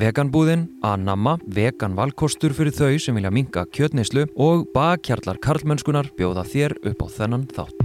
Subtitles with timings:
[0.00, 6.78] Veganbúðin, Anamma, vegan valkostur fyrir þau sem vilja minga kjötneyslu og bakkjarlar karlmennskunar bjóða þér
[6.88, 7.79] upp á þennan þátt.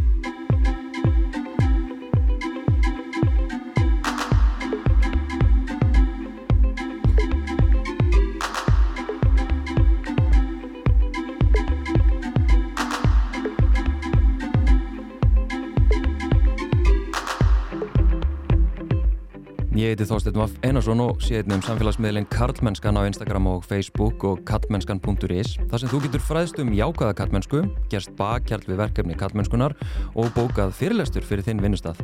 [19.85, 24.25] Ég heiti Þorstein Vaff Einarsson og sé einnig um samfélagsmiðlinn Karlmennskan á Instagram og Facebook
[24.25, 27.61] og karlmennskan.is þar sem þú getur fræðst um jákaða karlmennsku,
[27.93, 29.77] gerst bakkjarl við verkefni karlmennskunar
[30.17, 32.01] og bókað fyrirlestur fyrir þinn vinnustaf.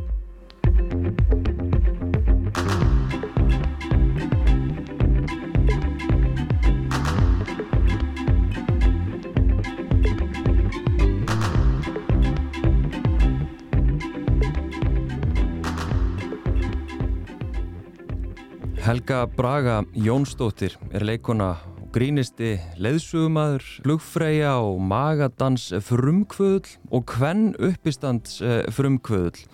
[18.91, 21.53] Helga Braga Jónsdóttir er leikona
[21.95, 29.45] grínisti leðsugumadur, flugfreyja og magadans frumkvöðl og hvenn uppistands eh, frumkvöðl.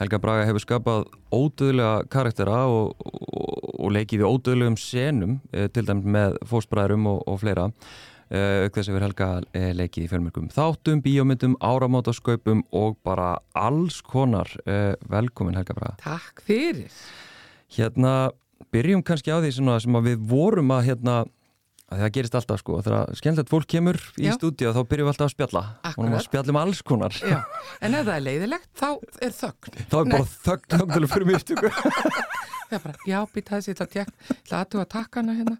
[0.00, 5.84] Helga Braga hefur skapað ódöðlega karaktera og, og, og leikið í ódöðlegum senum, eh, til
[5.84, 7.68] dæmis með fósbræðurum og, og fleira.
[8.30, 9.32] Uh, auk þess að við Helga
[9.76, 14.54] leikið í fjölmörgum þáttum, bíómyndum, áramótasköpum og bara alls konar
[15.10, 15.98] velkomin Helga Braga.
[16.00, 16.94] Takk fyrir.
[17.74, 18.30] Hérna,
[18.74, 21.14] byrjum kannski á því sem að við vorum að hérna,
[21.90, 24.34] að það gerist alltaf sko, þegar skemmtilegt fólk kemur í Já.
[24.38, 26.26] stúdíu þá byrjum við alltaf að spjalla og Akkurat.
[26.28, 27.40] spjallum alls konar Já.
[27.82, 28.88] En ef það er leiðilegt, þá
[29.26, 29.80] er þögn.
[29.90, 31.72] þá er bara þögn þögn fyrir mjög stúku
[32.70, 35.32] Það er bara, já, býta þessi, ég ætla að tekka, ég ætla að aðtuga takkana
[35.34, 35.56] hérna.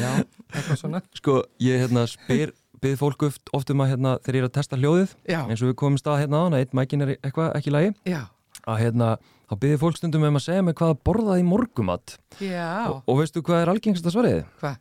[0.00, 0.12] Já,
[0.54, 1.00] eitthvað svona.
[1.20, 4.78] sko, ég hérna spyr byrð fólk oft, um að hérna, þegar ég er að testa
[4.80, 7.68] hljóðið Já, eins og við komum stað hérna á hana, eitt mækin er eitthvað ekki
[7.68, 8.22] í lagi já,
[8.64, 9.10] að hérna,
[9.48, 13.42] þá byrði fólk stundum um að segja mig hvað að borðaði morgumat og, og veistu
[13.44, 14.46] hvað er algengsta svariði?
[14.62, 14.80] hvað?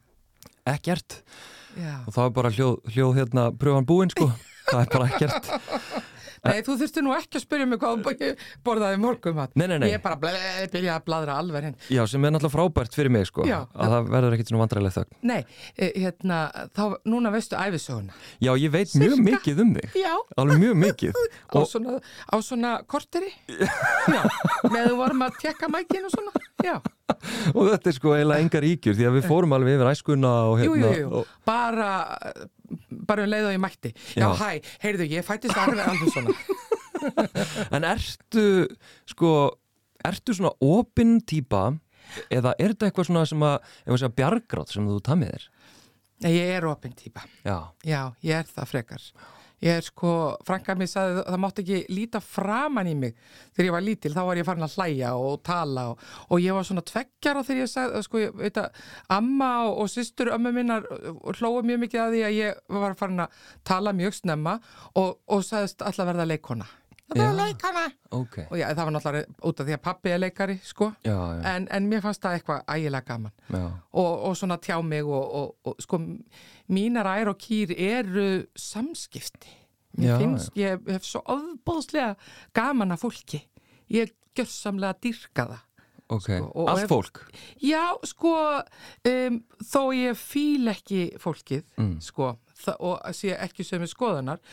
[0.73, 1.19] Ekkert
[1.73, 1.94] Já.
[2.06, 4.30] og það er bara hljóð, hljóð hérna pröfan búinn sko
[4.72, 5.52] það er bara ekkert
[6.44, 8.02] Nei, þú þurfti nú ekki að spyrja mig hvað
[8.66, 9.38] borðaði morgum.
[9.56, 9.88] Nei, nei, nei.
[9.94, 10.31] Ég er bara ble,
[10.74, 11.78] byrja að bladra alveg hinn.
[11.94, 13.62] Já, sem er náttúrulega frábært fyrir mig sko Já.
[13.72, 15.40] að það verður ekkit svona vandræðileg þögn Nei,
[15.78, 16.40] eh, hérna,
[16.76, 18.18] þá, núna veistu æfisöguna.
[18.44, 19.28] Já, ég veit mjög Sirka.
[19.30, 21.22] mikið um þig Já, alveg mjög mikið
[21.54, 23.31] á og svona, á svona korteri.
[24.16, 24.24] Já,
[24.68, 26.44] með þú vorum að tekka mækinn og svona.
[26.64, 26.75] Já,
[27.54, 30.60] og þetta er sko eiginlega engar ígjur því að við fórum alveg yfir æskuna og
[30.64, 31.10] jú, hérna jú, jú.
[31.20, 31.90] Og, Bara,
[33.07, 33.94] bara um leið og ég mætti.
[34.17, 34.29] Já, Já.
[34.39, 36.38] hæ, heyrðu, ég fættist alveg alveg svona.
[37.75, 38.45] en ertu
[39.09, 39.34] sko
[40.06, 41.69] ertu svona opinn típa
[42.31, 43.69] eða er þetta eitthvað svona sem að,
[44.17, 45.50] bjargrátt sem þú tamið þér
[46.23, 47.25] Nei, ég er opinn típa.
[47.44, 49.07] Já, Já, ég er það frekar.
[49.63, 50.13] Ég er sko,
[50.44, 53.13] franka mér sagði að það mátti ekki líta framan í mig
[53.53, 56.57] þegar ég var lítil, þá var ég farin að hlæja og tala og, og ég
[56.57, 58.84] var svona tveggjara þegar ég sagði, sko, ég veit að
[59.16, 60.88] amma og, og systur ömmu minnar
[61.40, 63.41] hlóðu mjög mikið að því að ég var farin að
[63.72, 64.57] tala mjög snemma
[65.00, 66.68] og, og sagðist alltaf verða leikona.
[67.13, 67.46] Það verða Já.
[67.46, 67.84] leikona!
[68.12, 68.38] ok.
[68.51, 71.56] Og já, það var náttúrulega út af því að pappi er leikari, sko, Já, já,
[71.56, 73.31] en, en mér fannst það eitthvað ægilega gaman.
[73.50, 73.63] Já,
[73.94, 76.00] og, og svona tjá mig og, og, og sko
[76.69, 79.53] mínar ær og kýr eru samskipti.
[79.97, 82.16] Mér Já, finnst, ég hef svo ofbóðslega
[82.57, 83.44] gaman að fólki.
[83.94, 85.62] Ég gjörsamlega dyrka það.
[86.13, 86.25] Ok.
[86.28, 87.19] Sko, og- og Allt ef- fólk?
[87.63, 88.34] Já, sko
[89.07, 92.00] um, þó ég fíl ekki fólkið Mm.
[92.01, 92.38] sko,
[92.68, 94.44] það, og sé ekki er skoðanar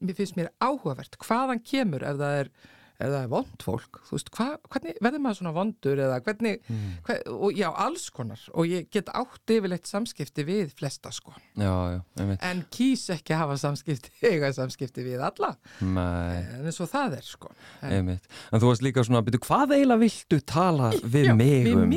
[0.00, 2.50] mér finnst mér áhugavert hvaðan kemur ef það er
[2.96, 6.62] ef það er vond fólk, þú veist, hva, hvernig verður maður svona vondur eða hvernig,
[6.64, 6.84] Mm.
[7.04, 8.40] hver, og já, alls konar.
[8.56, 13.42] Og ég get átt yfirleitt samskipti við flesta sko, Já, já, en kýs ekki að
[13.42, 15.52] hafa samskipti, eiga samskipti við alla,
[15.82, 17.52] Nei, en eins og það er sko.
[17.82, 21.90] En, En þú varst líka svona, byrju, hvað eiginlega viltu tala við mig um?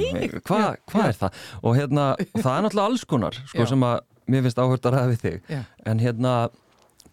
[0.43, 1.07] Hvað, já.
[1.07, 1.43] er það?
[1.63, 5.11] Og hérna, það er náttúrulega alls konar sko, sem að mér finnst áhört að ræða
[5.11, 5.37] við þig.
[5.51, 6.33] Já, En hérna,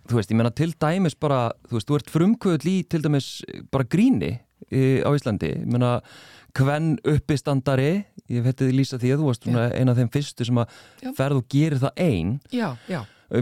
[0.07, 3.31] þú veist, ég menna til dæmis bara, þú veist, þú ert frumkvöld í til dæmis
[3.75, 4.33] bara gríni
[4.71, 5.97] í, á Íslandi, ég menna
[6.57, 7.91] hvenn uppistandari,
[8.33, 10.79] ég veit þið lýsa því að þú varst svona eina af þeim fyrstu sem að
[11.19, 13.41] ferð og gerir það einn já, já og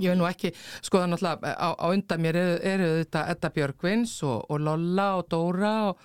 [0.00, 0.50] ég vil nú ekki,
[0.82, 5.06] sko það náttúrulega á, á undan mér eru, eru þetta Edda Björgvins og, og Lolla
[5.18, 5.98] og Dóra og,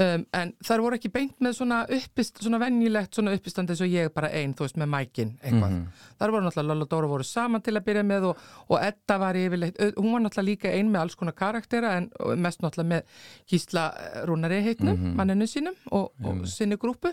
[0.00, 3.90] um, en þar voru ekki beint með svona uppist, svona venjulegt svona uppistand eins og
[3.92, 5.70] ég bara einn, þú veist, með mækin eitthvað.
[5.70, 6.04] Mhm.
[6.20, 9.18] Þar voru náttúrulega Lolla og Dóra voru saman til að byrja með og, og Edda
[9.22, 12.10] var yfirleitt, hún var náttúrulega líka ein með alls konar karaktera en
[12.42, 13.02] mest náttúrulega með
[13.50, 13.86] Gísla
[14.28, 15.14] Rúnari heitnum, Mhm.
[15.18, 16.12] manninu sínum og,
[16.46, 17.10] sinni grúpu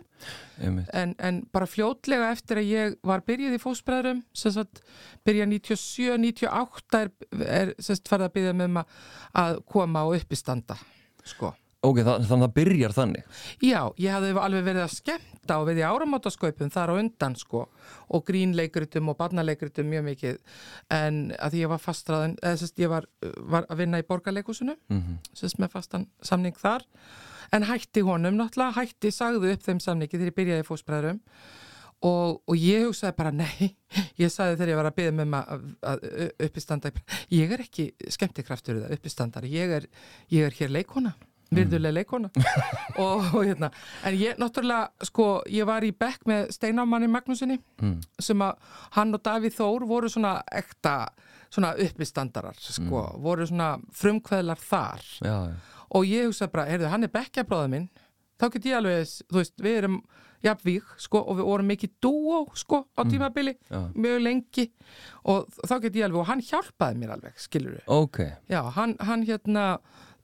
[0.93, 4.81] en, en bara fljótlega eftir að ég var byrjuð í fósbræðurum sem sagt
[5.27, 7.11] byrja 97, 98 er,
[7.45, 9.01] er sagt farið að byrja með um að,
[9.43, 10.77] að koma og uppistanda
[11.27, 11.55] sko.
[11.81, 13.37] Ok, það, þannig að það byrjar þannig?
[13.65, 17.63] Já, ég hafði alveg verið að skemmta og verið í áramótasköpum þar á undan sko
[18.13, 20.37] og grínleikritum og barnaleikritum mjög mikið.
[20.93, 23.09] En að ég var fastraðan, eða sérst ég var,
[23.49, 26.85] var að vinna í borgarleikusinu mm sérst með fastan samning þar.
[27.51, 31.19] En hætti honum náttúrulega, hætti sagði upp þeim samningi þegar ég byrjaði fósbræðurum
[32.01, 33.71] og, og ég hugsaði bara nei,
[34.21, 36.05] ég sagði þegar ég var að byggja með maður að
[36.47, 36.91] uppistanda
[37.33, 39.89] ég er ekki skemmtikraftur eða uppistandar, ég er,
[40.33, 41.13] ég er hér leikona
[41.51, 42.29] virðuleg leikona
[43.03, 43.67] og, og hérna,
[44.07, 47.97] en ég náttúrulega sko, ég var í bekk með Steinámanni Magnúsinni Mm.
[48.21, 48.59] sem að
[48.95, 51.09] hann og Davíð Þór voru svona ekta,
[51.51, 55.01] svona uppistandarar sko, voru svona frumkveðlar þar.
[55.25, 55.55] Já, já,
[55.97, 57.87] og ég hugsaði bara, heyrðu, hann er bekkjabráða minn
[58.41, 60.01] þá get ég alveg, þú veist, við erum
[60.41, 63.81] jafnvík, sko, og við vorum mikið dúó, sko, á tímabili, já.
[63.93, 64.67] mjög lengi.
[65.29, 68.21] Og þá get ég alveg, og hann hjálpaði mér alveg, skilur við ok.
[68.49, 69.65] Já, hann, hann hérna,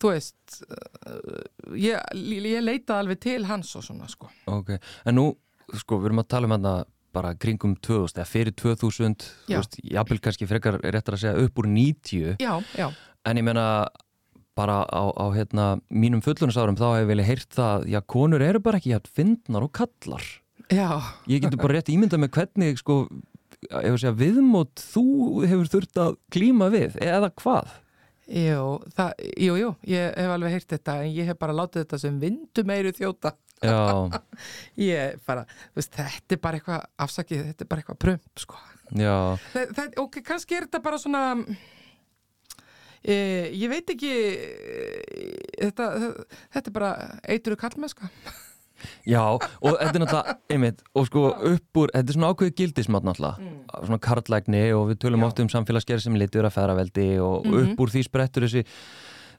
[0.01, 4.31] þú veist, uh, ég, ég leitaði alveg til hans og svona, sko.
[4.49, 4.73] Ok,
[5.05, 5.27] en nú,
[5.69, 6.77] sko, við erum að tala um hérna
[7.17, 9.15] bara kringum 2000, eða fyrir 2000
[9.47, 9.61] þú Já.
[9.61, 12.89] veist, jafnvel kannski frekar réttar að segja upp úr 90 Já, já,
[13.25, 13.65] en ég meina
[14.57, 18.61] bara á, á hérna mínum fullunarsárum þá hef ég velið heyrt það, já, konur eru
[18.65, 20.25] bara ekki hægt fyndnar og kallar
[20.73, 20.89] já,
[21.29, 22.99] ég getur bara rétt ímyndað með hvernig sko,
[23.71, 25.05] segja, viðmót þú
[25.47, 27.75] hefur þurft að klíma við eða hvað?
[28.27, 28.63] jú,
[28.97, 32.17] það, jú, jú, ég hef alveg heyrt þetta, en ég hef bara látið þetta sem
[32.19, 33.31] vindu meiru þjóta.
[33.63, 34.11] Já,
[34.89, 38.59] Ég bara, veist, þetta er bara eitthvað, afsakið, þetta er bara eitthvað prömp, sko.
[38.99, 39.15] já,
[39.53, 41.23] Það, það, ok, kannski er þetta bara svona
[43.03, 43.15] e,
[43.53, 45.31] ég veit ekki e,
[45.63, 45.87] þetta,
[46.55, 46.91] þetta er bara
[47.27, 48.09] eituru kallmennska.
[49.09, 49.41] Já og
[49.73, 53.51] þetta er náttúrulega, einmitt og sko upp úr, þetta er svona ákveðu gildismat náttúrulega.
[53.87, 55.27] Svona karlægni og við tölum Já.
[55.31, 57.71] oft um samfélagsgerð sem litur að feðraveldi og Mhm.
[57.73, 58.63] upp úr því sprettur þessi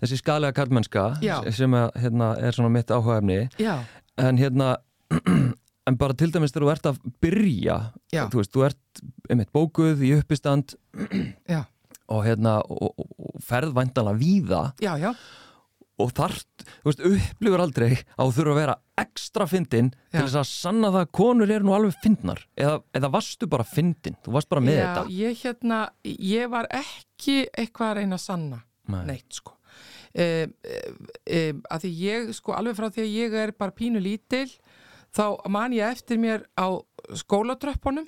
[0.02, 1.05] þessi skalega karlmennska
[1.55, 3.49] sem að, hérna, er svona mitt áhugaefni.
[3.58, 3.78] Já,
[4.19, 4.76] en hérna
[5.88, 7.78] en bara til dæmis þegar þú ert að byrja
[8.12, 8.26] Já.
[8.28, 10.75] þú veist, þú ert einmitt bókuð í uppistand
[11.49, 11.62] já,
[12.08, 14.62] og hérna og, og, ferð væntanlega víða.
[14.82, 15.12] Já, já.
[15.99, 20.46] Og þart, veist, upplifur aldrei að þú þurfa að vera ekstra fyndin til þess að
[20.52, 22.43] sanna það að konur eru nú alveg fyndnar.
[22.55, 25.05] Eða, eða varstu bara fyndin, þú varst bara með Já, þetta.
[25.19, 28.60] ég hérna, ég var ekki eitthvað að reyna að sanna
[28.94, 29.00] Nei.
[29.10, 29.56] neitt sko.
[30.19, 30.55] Um,
[31.34, 34.46] um, að því ég sko alveg frá því að ég er bara pínu lítil
[35.14, 36.78] þá man ég eftir mér á
[37.20, 38.06] skólatröppunum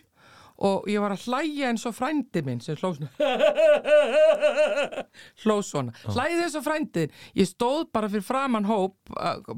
[0.60, 3.10] og ég var að hlæja eins og frændi minn sem hló svona
[5.44, 8.96] hló svona hlæði eins og frændin ég stóð bara fyrir framann hóp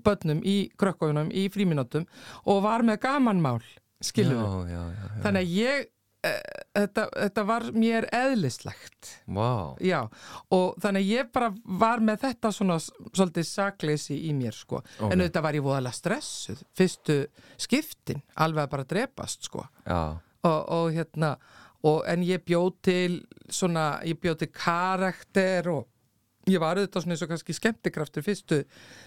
[0.05, 2.07] börnum í krökkunum í fríminútum
[2.47, 3.63] og var með gamanmál
[4.71, 4.81] já.
[5.23, 5.85] Þannig að ég,
[6.27, 6.33] e,
[6.79, 9.13] þetta, þetta var mér eðlislegt.
[9.31, 9.79] Vá.
[9.83, 10.01] Já,
[10.55, 11.53] og þannig að ég bara
[11.85, 14.83] var með þetta svona svolítið sakleysi í mér, sko.
[14.99, 15.07] Ok.
[15.07, 17.19] En auðvitað var ég voðalega stressuð, fyrstu
[17.61, 19.67] skiptin, alveg að bara drepast, sko.
[19.87, 20.03] já,
[20.43, 21.37] Og, og hérna,
[21.83, 23.17] og, en ég bjóð til
[23.51, 25.89] svona, ég bjóð til karakter og
[26.51, 28.59] ég var auðvitað svona eins og kannski skemmtikraftur fyrstu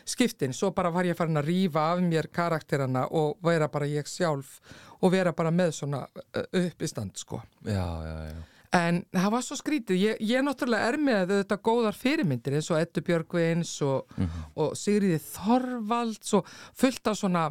[0.07, 4.07] skiptin, svo bara var ég farin að rífa af mér karakterana og vera bara ég
[4.07, 4.61] sjálf
[5.01, 6.05] og vera bara með svona
[6.55, 7.41] uppistand sko.
[7.65, 8.43] já, já, já.
[8.75, 12.81] En það var svo skrítið, ég, ég náttúrulega er með þetta góðar fyrirmyndir eins og
[12.81, 14.09] Eddu Björgvins og,
[14.55, 17.45] og Sigriði Þorvalds og fullt af svona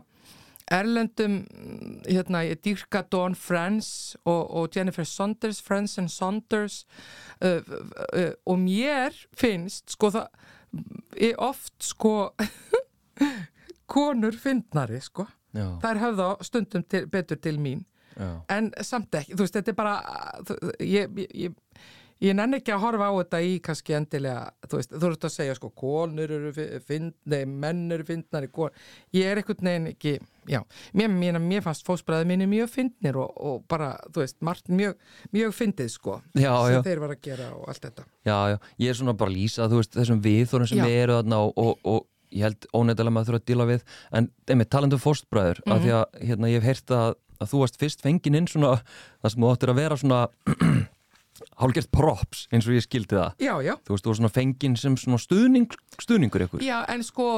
[0.73, 1.43] erlendum,
[2.07, 6.85] hérna, ég dýrka Dawn Friends og, og Jennifer Saunders, Friends and Saunders
[7.45, 10.29] uh, uh, og mér finnst, sko það
[11.21, 12.15] er oft sko
[13.95, 15.27] konur fyndnari, sko.
[15.55, 17.85] Já, þær höfða stundum til, betur til mín.
[18.15, 18.31] Já.
[18.55, 19.95] en samt ekki, þú veist, þetta er bara
[20.79, 21.55] ég, ég, ég,
[22.23, 25.33] ég nenni ekki að horfa á þetta í kannski endilega þú veist, þú ert að
[25.35, 26.53] segja sko konur eru
[26.87, 28.49] fyndnei, menn eru fyndnari
[29.15, 30.15] ég er einhvern veginn ekki
[30.49, 30.61] já,
[30.95, 34.97] mér, mér, mér fannst fósbræði minni mjög fyndnir og, og bara, þú veist, margt mjög,
[35.33, 36.83] mjög fyndið sko Já, sem já.
[36.87, 39.69] þeir var að gera og allt þetta Já, já, ég er svona bara að lýsa,
[39.69, 43.29] þú veist, þessum viðþórum sem við eru þarna og, og, og ég held óneittalega maður
[43.33, 43.85] þurfa að díla við
[44.19, 45.77] en einmitt talandu fórstbræður mm Mhm.
[45.77, 48.73] að því að hérna, ég hef heyrt að, að þú varst fyrst fengin inn svona,
[49.23, 50.23] það sem þú áttir að vera svona
[51.61, 53.37] hálgert props eins og ég skildi það.
[53.43, 56.65] Já, já, þú veist, þú var svona fengin sem svona stuðning, stuðningur ykkur.
[56.65, 57.29] Já, en sko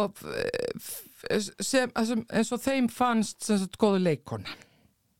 [1.60, 4.56] sem, sem, eins og þeim fannst sem sagt góðu leikona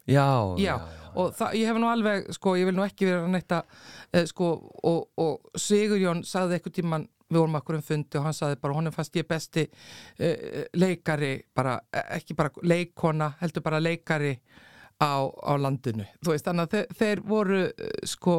[0.06, 0.76] Já, Já,
[1.18, 3.72] og það, ég hef nú alveg, sko, ég vil nú ekki vera neitt að,
[4.14, 4.50] eh, sko,
[4.86, 8.76] og, og Sigurjón sagði eitthvað tíman, við vorum akkur um fundi og hann sagði bara,
[8.76, 14.36] honum fannst ég besti uh, leikari, bara, eh, ekki bara leikona, heldur bara leikari
[15.02, 16.06] á, á landinu.
[16.24, 18.36] Þú veist, þannig að þeir, þeir voru uh, sko,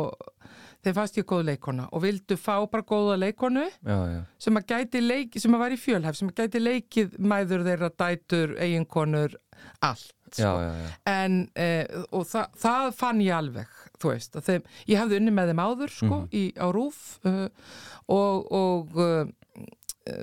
[0.85, 4.69] þeir fannst ég góð leikona og vildu fá bara góða leikonu já, já, sem að
[4.73, 9.35] gæti leiki, sem að var í fjölhæf sem að gæti leikið mæður þeirra dætur, eiginkonur,
[9.85, 14.71] allt já, já, en uh, og þa það fann ég alveg þú veist, að þeim,
[14.93, 17.45] ég hafði unni með þeim áður sko, í, á Rúf uh,
[18.13, 19.23] og, og uh,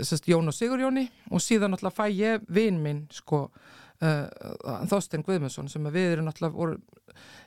[0.07, 3.49] sest, Jón og Sigurjóni og síðan náttúrulega fæ ég vin minn sko
[4.03, 6.79] uh, Þorstein Guðmundsson sem við erum náttúrulega voru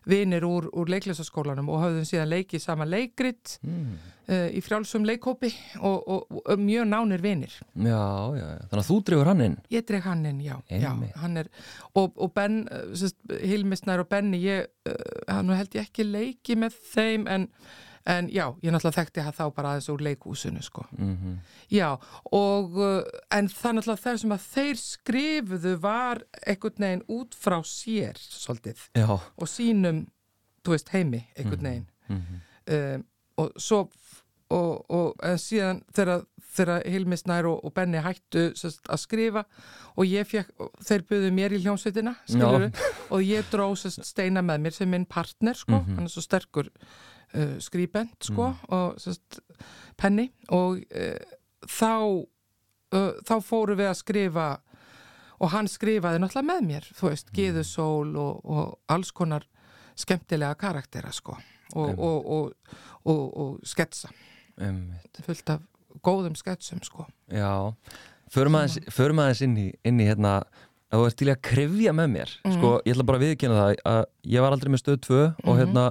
[0.08, 3.98] vinir úr, úr leiklæsaskólanum og hafðum síðan leikið sama leikrit Mm.
[4.30, 5.50] uh, í frjálsum leikhópi
[5.82, 8.00] og, og, og mjög nánir vinir já,
[8.38, 8.46] já.
[8.70, 11.50] Þannig að þú dregur hann inn Ég dreg hann inn, já, já hann er,
[11.96, 12.62] og, og Ben
[13.42, 14.70] Hilmisnær og Benni ég,
[15.28, 17.50] hann held ég ekki leiki með þeim en,
[18.08, 20.86] en já, ég náttúrulega þekkti hann þá bara aðeins úr leikhúsinu sko.
[20.98, 21.38] mm
[21.72, 21.90] Já,
[22.32, 23.02] og uh,
[23.36, 28.86] en það náttúrulega það sem að þeir skrifuðu var einhvern veginn út frá sér svolítið.
[28.96, 30.06] Já, og sínum,
[30.64, 31.88] þú veist, heimi einhvern veginn.
[32.08, 32.24] Mm
[32.68, 33.04] um,
[33.38, 33.84] og svo
[34.50, 36.24] og, og síðan þegar,
[36.56, 39.44] þegar Hilmi Snær og, og Benni hættu sest, að skrifa
[40.00, 40.50] og ég fekk,
[40.88, 42.16] þeir buðu mér í hljómsveitina
[43.12, 45.96] og ég dró sest, steina með mér sem minn partner sko, Mhm.
[46.00, 46.72] hann er svo sterkur
[47.34, 49.42] uh, skrýbent sko og sest,
[50.00, 51.36] penni og uh,
[51.68, 54.48] þá uh, þá fóru við að skrifa
[55.38, 59.46] og hann skrifaði náttúrulega með mér þú veist, Gíðusól og, og alls konar
[59.98, 61.38] skemmtilega karaktera sko
[61.76, 62.56] og, Einmitt.
[63.04, 64.10] og, og, sketsa.
[64.58, 65.20] Einmitt.
[65.26, 65.66] fullt af
[66.06, 67.08] góðum sketsum sko.
[67.32, 67.74] Já,
[68.32, 70.40] förum aðeins, inn, í, inn í hérna
[70.88, 73.82] að þú ert til að krefja með mér sko, ég ætla bara að viðkynna það
[73.92, 75.86] að ég var aldrei með stöð 2 og hérna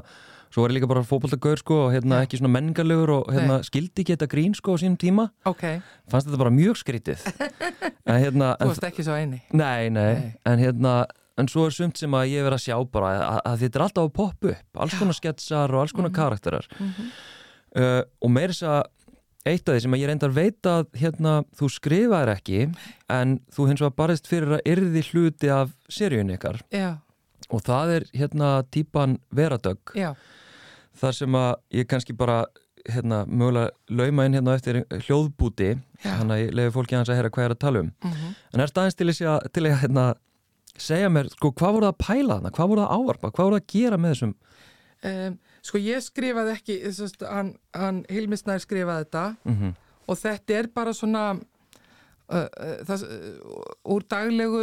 [0.57, 4.01] svo var ég líka bara fótboltagaur sko og hérna ekki svona menningarlegur og hérna skildi
[4.01, 5.27] ekki þetta grín sko á sínum tíma.
[5.45, 5.67] Ok,
[6.09, 7.27] fannst þetta bara mjög skrítið.
[8.07, 9.41] En hérna þú varst ekki svo eini.
[9.53, 10.29] Nei, nei, Nei.
[10.47, 10.93] en hérna
[11.37, 13.85] en svo er sumt sem að ég verið að sjá bara að, að þetta er
[13.85, 16.69] alltaf að poppa upp, alls konar sketsar og alls konar karakterar.
[16.79, 17.09] Mhm.
[17.83, 18.85] uh, og meira þess að
[19.47, 22.63] eitt af því sem að ég reyndar veit að hérna, þú skrifaðir ekki
[23.19, 26.63] en þú hins vegar barist fyrir að yrði hluti af seríun ykkar.
[26.75, 26.89] Já,
[27.51, 29.93] og það er hérna típan Veradögg.
[29.99, 30.15] Já,
[31.00, 32.45] þar sem að ég kannski bara
[32.87, 35.73] hérna, mögulega lauma inn hérna eftir hljóðbúti
[36.05, 37.91] þannig að ég lefi fólki hans að heyra hvað er að tala um.
[38.05, 38.37] Mhm.
[38.55, 39.11] En er staðins til,
[39.53, 40.07] til að hérna,
[40.76, 42.55] segja mér, sko, hvað voru það að pæla þarna?
[42.59, 44.37] Hvað voru það að ávarpa, hvað voru það að gera með þessum?
[45.07, 45.35] Um,
[45.67, 49.26] sko ég skrifaði ekki þessast, hann, hann Hilmi Snær skrifaði þetta.
[49.45, 49.75] Mm
[50.07, 53.61] og þetta er bara svona uh, uh, það, uh,
[53.95, 54.62] úr daglegu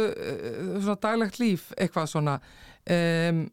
[0.84, 2.38] svona daglegt líf eitthvað svona.
[2.84, 3.46] Um,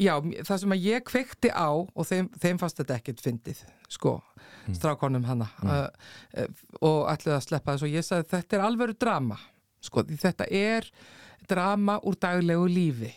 [0.00, 0.14] já,
[0.46, 4.16] það sem að ég kveikti á og þeim, þeim fannst þetta ekkert fyndið sko,
[4.76, 5.86] strákonum hana uh,
[6.38, 9.38] uh, og ætlaði að sleppa þess og ég sagði þetta er alvöru drama
[9.84, 10.88] sko, þetta er
[11.48, 13.12] drama úr daglegu lífi.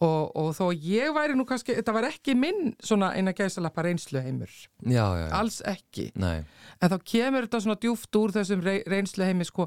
[0.00, 4.22] Og, og þó ég væri nú kannski, þetta var ekki minn svona eina gæsalappa reynslu
[4.24, 6.06] heimur já, já, já, alls ekki.
[6.16, 6.38] Nei.
[6.80, 9.66] En þá kemur þetta svona djúft úr þessum rey, reynslu heimi sko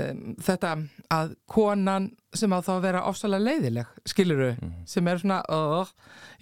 [0.00, 0.72] um, þetta
[1.14, 4.50] að konan sem á þá að vera ofsalega leiðileg skiluru,
[4.90, 5.92] sem er svona uh,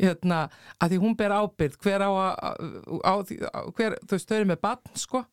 [0.00, 0.46] hérna,
[0.80, 2.32] að því hún ber ábyrð hver á að
[3.04, 5.24] á, því- á, hver, þú veist, þau eru með batn sko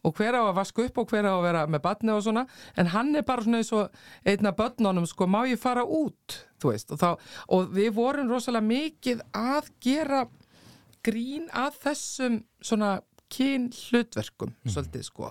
[0.00, 2.46] og hver á að vaska upp og hver á að vera með batni og svona,
[2.80, 3.90] en hann er bara svona eins og
[4.24, 7.10] einna börnunum, sko, má ég fara út þú veist, og, þá,
[7.52, 10.22] og við vorum rosalega mikið að gera
[11.04, 12.94] grín að þessum svona
[13.30, 15.28] kyn hlutverkum svolítið sko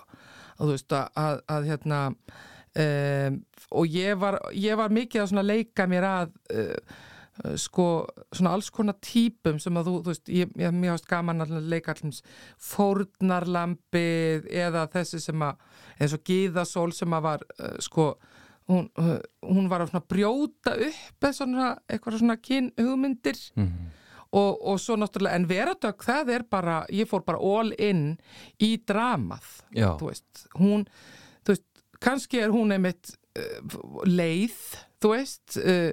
[0.60, 3.38] og þú veist að, að, að hérna um,
[3.70, 6.98] og ég var, ég var mikið að leika mér að uh,
[7.56, 7.86] sko
[8.34, 11.54] svona alls konar típum sem að þú, þú veist, ég, ég mér haft gaman að
[11.70, 12.20] leika allins
[12.60, 15.62] fórnarlambið eða þessi sem að
[15.96, 18.10] eins og Gíðasól sem að var uh, sko
[18.70, 23.96] hún, uh, hún var að svona brjóta upp eða svona, eitthvað svona kyn hugmyndir mm
[24.32, 28.16] og, og svo náttúrulega, en veradögg það er bara, ég fór bara all in
[28.62, 29.48] í dramað,
[29.98, 30.44] þú veist.
[30.60, 30.84] Hún,
[31.44, 31.66] þú veist,
[32.00, 34.54] kannski er hún einmitt uh, leið,
[35.02, 35.56] þú veist.
[35.58, 35.90] Uh,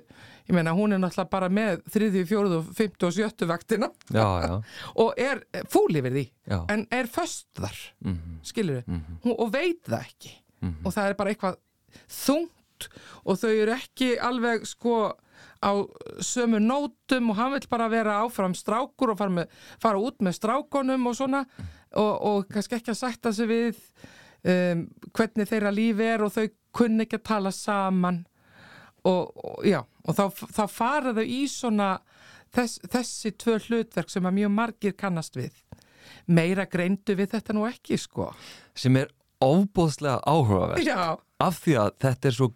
[0.47, 3.89] ég meina hún er náttúrulega bara með þriðju, fjóruðu, fymtu og sjöttu vaktina.
[4.15, 4.53] Já, já,
[5.03, 5.41] og er
[5.73, 6.59] fúl yfir því, já.
[6.71, 9.17] en er föst þar, mm skilur Mhm.
[9.25, 10.31] hún, og veit það ekki.
[10.61, 10.85] Mhm.
[10.85, 11.57] og það er bara eitthvað
[12.07, 12.87] þungt
[13.25, 14.93] og þau eru ekki alveg sko
[15.63, 15.71] á
[16.23, 20.37] sömu nótum og hann vil bara vera áfram strákur og fara, með, fara út með
[20.37, 21.43] strákonum og svona
[21.97, 23.81] og, og kannski ekki að sætta sig við
[24.43, 28.23] um, hvernig þeirra lífi er og þau kunni ekki að tala saman.
[29.07, 30.25] Og, og já, og þá,
[30.57, 31.91] þá fara þau í svona
[32.55, 35.53] þess, þessi tvö hlutverk sem að mjög margir kannast við.
[36.27, 38.31] Meira greindu við þetta nú ekki sko.
[38.75, 39.11] Sem er
[39.43, 42.49] ofbóðslega áhugaverð af því að þetta er svo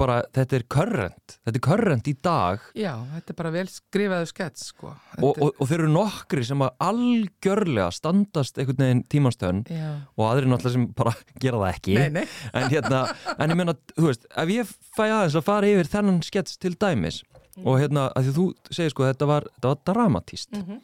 [0.00, 4.28] bara, þetta er current þetta er current í dag Já, þetta er bara vel skrifaðu
[4.30, 4.92] skets sko.
[5.20, 9.90] og, og, og þeir eru nokkri sem að algjörlega standast einhvern veginn tímanstönn Já.
[10.16, 11.14] og aðri náttúrulega sem bara
[11.44, 12.24] gera það ekki Nei, nei,
[12.58, 13.02] en hérna,
[13.36, 16.74] en ég meina, þú veist ef ég fæ aðeins að fara yfir þennan skets til
[16.80, 17.22] dæmis
[17.60, 18.42] og hérna, að því þú
[18.72, 20.76] segir sko, þetta var, þetta var dramatíst Mhm.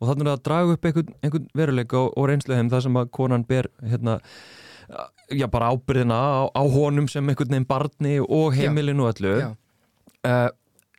[0.00, 3.10] og þannig að draga upp einhvern, einhvern veruleika og, og reynslu þeim það sem að
[3.14, 4.16] konan ber hérna,
[5.32, 10.50] já bara ábyrðina á, á honum sem einhvern veginn barni og heimilinu og öllu uh,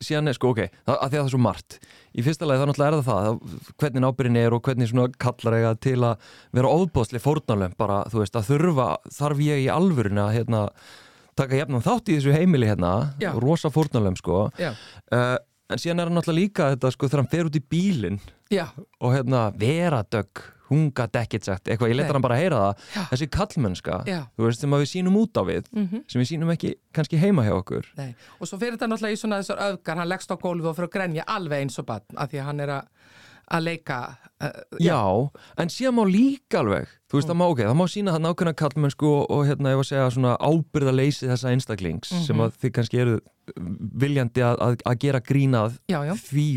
[0.04, 1.78] síðan er sko, ok, það, að því að það er svo margt.
[2.16, 5.08] Í fyrsta lagi þá náttúrulega er það það að hvernig ábyrðin er og hvernig svona
[5.26, 8.88] kallar eiga til að vera óðbóðsli fórnalöfum bara, þú veist, að þurfa,
[9.18, 10.62] þarf ég í alvörinu að hérna,
[11.40, 12.92] taka jafnum þátt í þessu heimili hérna,
[13.24, 13.32] Já.
[13.40, 15.38] rosa fórnalöfum sko, uh,
[15.72, 18.20] en síðan er hann náttúrulega líka þetta sko þegar hann fer út í bílinn
[19.02, 22.02] og hérna, vera dögg hún gæti ekkert sagt, eitthvað, ég Nei.
[22.02, 23.02] letar hann bara að heyra það Já.
[23.12, 24.20] þessi kallmennska, já.
[24.36, 27.46] þú veist, sem við sínum út á við Mm sem við sínum ekki kannski heima
[27.46, 28.16] hjá okkur Nei.
[28.40, 30.90] Og svo fyrir þetta náttúrulega í svona þessar öfgar, hann leggst á gólfi og fyrir
[30.90, 32.88] að grenja alveg eins og bann, af því að hann er að,
[33.62, 34.00] leika.
[34.42, 34.50] Uh,
[34.82, 35.02] Já,
[35.58, 38.54] en síðan má líka alveg þú veist, það má, ok, það má sína það nákvæmna
[38.60, 42.74] kallmennsku og, og hérna, ég var að segja svona ábyrðaleysi þessa einstaklings sem að þið
[42.80, 43.20] kannski eru
[44.02, 46.14] viljandi að, að, að gera grínað já, já.
[46.26, 46.50] því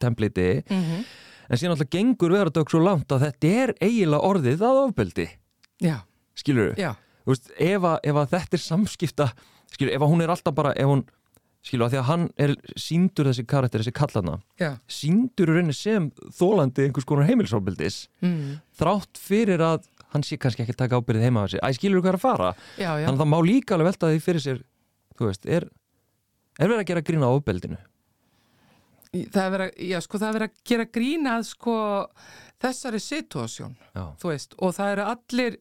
[0.00, 1.02] templiti Mm
[1.50, 5.28] en síðan alltaf gengur verðardögg svo langt að þetta er eiginlega orðið að ofbeldi
[5.82, 5.96] Já,
[6.38, 6.90] skilur þú?
[7.30, 9.26] veist, ef að, ef að þetta er samskipta
[9.74, 11.04] skilur, ef að hún er alltaf bara hún,
[11.66, 14.70] skilur, að því að hann er síndur þessi karakter, þessi kallana já.
[14.90, 18.58] síndur rauninni sem þólandi einhvers konar heimilisofbildis Mm.
[18.78, 22.00] þrátt fyrir að hann sé kannski ekki að taka ábyrðið heima á þessi æ, skilur
[22.00, 22.48] þú hvað er að fara?
[22.78, 23.06] Já, já.
[23.06, 24.62] Þannig að það má líka alveg velta því fyrir sér
[25.20, 25.66] þú veist, er,
[26.58, 27.78] er verið að gera grína á ofbeldinu?
[29.10, 31.76] Það er verið að, sko, verið að gera grínað, sko,
[32.62, 33.00] þessari
[34.22, 35.56] veist, og það eru allir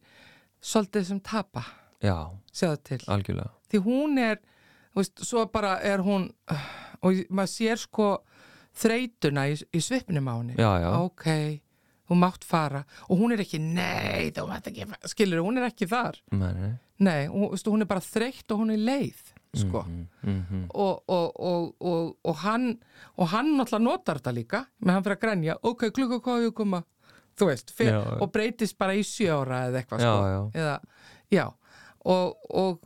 [0.61, 1.63] svolítið sem tapa,
[2.03, 2.17] já,
[2.53, 2.99] sjáðu til.
[3.07, 4.37] algjörlega Því hún er,
[4.97, 6.27] veist, svo bara er hún,
[7.05, 8.11] og maður sér, sko,
[8.79, 10.59] þreytuna í, í svipnum á henni.
[10.99, 11.25] Ok,
[12.09, 12.83] þú mátt fara.
[13.09, 14.85] Og hún er ekki, nei, þú mátt ekki.
[15.09, 16.21] Skilur, hún er ekki þar.
[16.33, 19.19] nei, nei Nei, hún, veistu, hún er bara þreytt og hún er leið,
[19.57, 19.81] sko.
[19.87, 20.65] mm, mm, mm.
[20.69, 22.67] og, og, og, og, og hann
[23.17, 26.53] og hann náttúrulega notar þetta líka með hann fyrir að grænja, ok, klukka hvað ég
[26.59, 26.83] koma
[27.39, 28.17] þú veist, fyr, Já, já.
[28.21, 30.29] og breytist bara í sjö ára eða eitthvað Já, sko.
[30.29, 30.39] já.
[30.61, 30.79] Eða,
[31.31, 31.45] já
[32.05, 32.79] og, og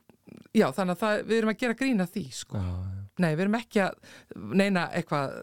[0.54, 2.62] já, þannig að það, við erum að gera grína því sko.
[2.62, 3.04] Já, já.
[3.26, 4.00] nei, við erum ekki að
[4.62, 5.36] neina eitthvað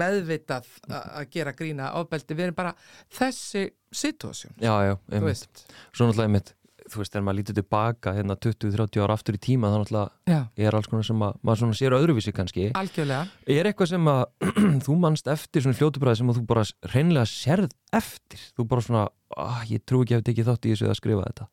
[0.00, 2.74] meðvitað að gera grína ofbeldi, við erum bara
[3.18, 6.54] þessi situasjón, já, já, þú einmitt veist Svo náttúrulega einmitt,
[6.90, 10.40] þú veist, þegar maður lítið tilbaka hérna 20-30 ára aftur í tíma þá náttúrulega já,
[10.66, 14.24] er alls konar sem að maður svona sér öðruvísi kannski algjörlega Er eitthvað sem að
[14.86, 18.42] þú manst eftir svona fljótubræði sem að þú bara reynlega sérð eftir?
[18.58, 21.26] Þú bara svona, ah, ég trú ekki að við tekið þátt í þessu að skrifa
[21.30, 21.48] þetta.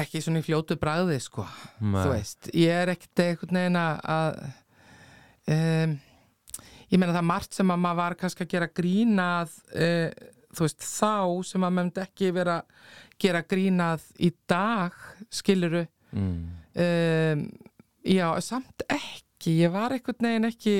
[0.00, 1.44] ekki svona í fljótu bragði sko
[1.82, 1.96] Nei.
[2.04, 4.36] þú veist, ég er ekkert einhvern veginn að- að
[5.56, 5.94] um,
[6.90, 10.10] ég meina það margt sem að maður var kannski að gera grínað uh,
[10.54, 12.58] þú veist, þá sem að maður ekki vera
[13.20, 14.92] gera grínað í dag,
[15.30, 16.48] skiluru Mm.
[16.74, 17.42] um,
[18.02, 20.72] já, samt ekki ég var einhvern veginn ekki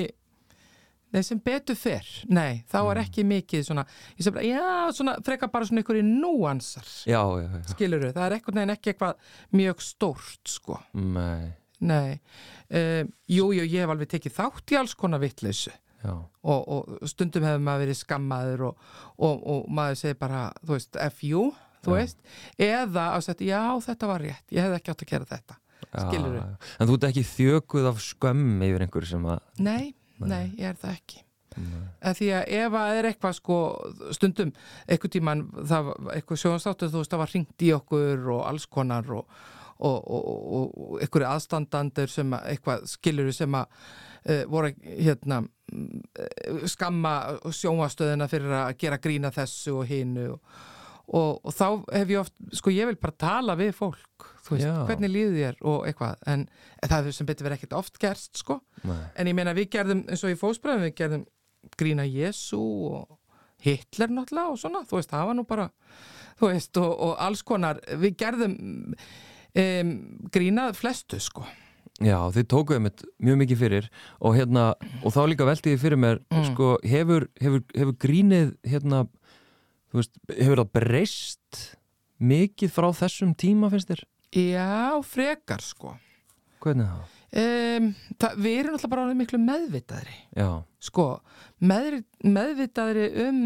[1.11, 3.83] Nei, sem betur fyrr, nei, þá er ekki mikið svona,
[4.15, 7.63] ég sem bara, já, svona, frekar bara svona einhverju núansar, Já, já, já.
[7.73, 9.15] skiluru, það er einhvern veginn ekki eitthvað
[9.59, 10.77] mjög stórt, sko.
[10.95, 11.49] Nei,
[11.83, 12.13] Nei,
[12.71, 15.71] um, jú, jú, ég hef alveg tekið þátt í alls konar vittleysu.
[16.09, 18.85] Og, og stundum hefur maður verið skammaður og,
[19.17, 21.43] og, og maður segir bara, þú veist, FU,
[21.85, 21.97] þú Já.
[21.97, 22.21] veist,
[22.57, 25.57] eða að setja, já, þetta var rétt, ég hefði ekki átt að gera þetta.
[25.81, 26.37] já, Skilurðu?
[26.41, 26.71] já.
[26.79, 29.43] En þú ert ekki þjökuð af skömm yfir einhverju sem að...
[29.59, 31.23] Nei, nei, ég er það ekki.
[31.57, 31.79] Nei.
[32.07, 33.55] En því að ef að er eitthvað sko
[34.15, 34.51] stundum,
[34.87, 39.09] eitthvað tíman það, eitthvað sjónstáttur, þú veist, það var hringt í okkur og alls konar
[39.17, 39.41] og,
[39.81, 40.25] og, og,
[40.57, 43.71] og, og eitthvað aðstandandur sem að, eitthvað skilur sem að
[44.29, 47.15] uh, voru hérna eh, skamma
[47.47, 50.59] sjónvastöðina fyrir að gera grína þessu og hinu og,
[51.07, 51.65] og, og þá
[51.97, 54.75] hef ég oft, sko ég vil bara tala við fólk, þú veist, Já.
[54.89, 56.45] hvernig líður þér og eitthvað, en
[56.85, 59.01] það er sem betur verið ekkert oft gerst, sko Nei.
[59.15, 61.25] En ég meina við gerðum, eins og í fósbræðum, við gerðum
[61.77, 63.17] grína Jésu og
[63.61, 65.67] Hitler náttúrulega og svona, þú veist, það var nú bara,
[66.39, 68.55] þú veist, og, og alls konar, við gerðum
[69.55, 69.91] um,
[70.33, 71.45] grínað flestu, sko.
[72.01, 73.87] Já, þið tókuðu mitt mjög mikið fyrir
[74.19, 74.63] og hérna,
[75.05, 76.45] og þá líka velti ég fyrir mér Mm.
[76.49, 79.03] sko, hefur, hefur, hefur grínið hérna,
[79.93, 81.59] veist, hefur það breyst
[82.21, 84.03] mikið frá þessum tíma, finnst þér?
[84.33, 85.97] Já, frekar, sko.
[86.61, 87.17] Hvernig það?
[87.41, 87.85] um,
[88.21, 90.49] það, við erum alltaf bara miklu meðvitaðri já,
[90.83, 91.05] sko,
[91.61, 93.39] með, meðvitaðri um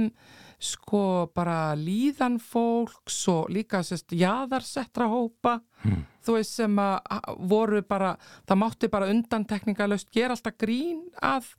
[0.59, 6.01] sko bara líðan fólks og líka sérst jaðarsettra hópa Hmm.
[6.25, 8.15] þú veist sem að voru bara,
[8.49, 11.51] það mátti bara undantekningalöst gera alltaf grín að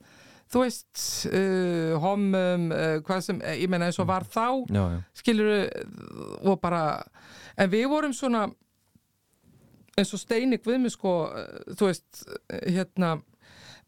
[0.51, 4.83] þú veist uh, homum, uh, hvað sem eh, ég meina eins og var þá já,
[4.83, 5.47] já, skilur
[6.43, 6.81] og bara
[7.55, 8.49] en við vorum svona
[9.97, 13.15] eins og Steini Guðmi sko eh, þú veist, eh, hérna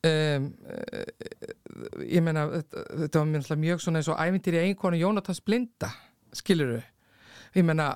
[0.08, 5.92] um, uh, ég meina þetta var mjög, mjög svona eins og ævintýri einkonu Jónatans Blinda
[6.36, 6.80] skilur
[7.58, 7.92] ég meina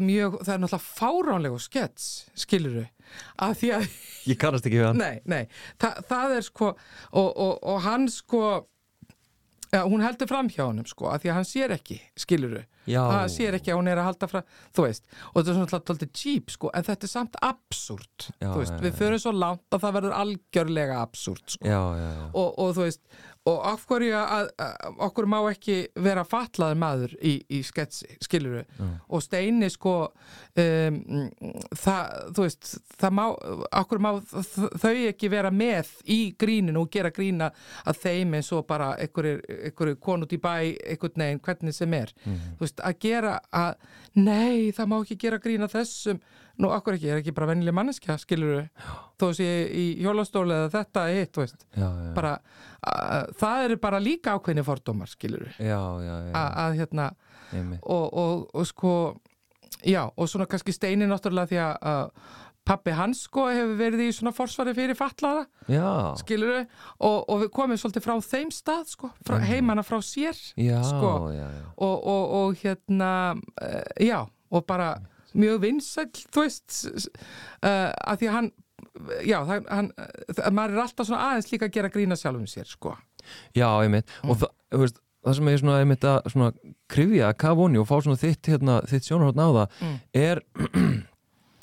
[0.00, 2.82] mjög, það er náttúrulega fáránlegu skets skilur
[3.42, 3.86] að því að
[4.30, 5.00] ég kannast ekki við hann.
[5.00, 5.44] Nei, nei,
[5.80, 8.42] Þa, það er sko og, og, og hann sko
[9.72, 13.00] ja, hún heldur fram hjá honum sko að því að hann sér ekki, skiluru Já.
[13.06, 15.80] hann sér ekki að hún er að halda fram þú veist, og þetta er svona
[15.80, 19.84] alltaf cheap sko en þetta er samt absúrt Já, já, við förum svo langt að
[19.84, 21.66] það verður algjörlega absúrt sko.
[21.66, 23.02] Já, já, já, og, og þú veist
[23.48, 28.60] og af hverju að, að okkur má ekki vera fatlaður maður í, í sketsi, skiluru
[29.08, 29.94] og Steini sko
[30.60, 30.98] um,
[31.72, 33.22] það, þú veist það má,
[33.80, 34.10] okkur má
[34.82, 37.48] þau ekki vera með í gríninu og gera grína
[37.88, 42.12] að þeim eins og bara einhverju kon út í bæ einhvern veginn, hvernig sem er.
[42.58, 43.74] Þú veist, að gera að
[44.20, 46.20] nei, það má ekki gera grína þessum
[46.60, 48.62] nú, okkur ekki, ég er ekki bara vennileg manneskja skiluru,
[49.20, 51.66] þó sé í hjólastóli eða þetta hitt, þú veist.
[51.74, 52.34] Já, já, bara,
[52.92, 55.80] að, það eru bara líka ákveðni fordómar, skilur já,
[56.36, 57.10] að hérna
[57.82, 58.94] og, og, og sko
[59.86, 62.14] já, og svona kannski steini náttúrulega því að,
[62.70, 65.86] pappi hans sko hefur verið í svona forsvari fyrir fatlaða já,
[66.20, 66.66] skilur við,
[67.00, 71.96] og, og við komum svolítið frá þeim stað, sko, frá, heimana frá sér sko, og,
[71.96, 74.20] og, og hérna uh, já,
[74.50, 74.92] og bara
[75.38, 76.80] mjög vinsæll, þú veist
[77.62, 78.50] uh, að því að hann
[79.28, 79.92] já, hann,
[80.56, 82.96] maður er alltaf svona aðeins líka að gera grína sjálfum sér, sko.
[83.54, 86.50] Já, einmitt, og það, þú veist, það sem ég svona einmitt að svona
[86.90, 89.96] krifja að kafa onni og fá svona þitt, hérna, þitt sjónarhótt á það Mm.
[90.16, 90.42] er,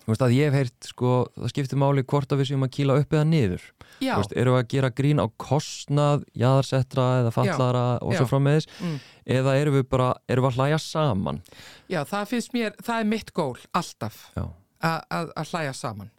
[0.07, 2.71] þú veist, að ég hef heyrt, sko, það skiptir máli hvort að við séum að
[2.77, 3.65] kýla upp eða niður.
[3.99, 8.17] Já, Þú veist, eru við að gera grín á kostnað, jaðarsettra eða fallara og já.
[8.21, 8.99] svo frammeðis, Mm.
[9.37, 11.41] eða eru við bara, eru við að hlæja saman?
[11.89, 16.11] já, það finnst mér, það er mitt gól alltaf að, hlæja saman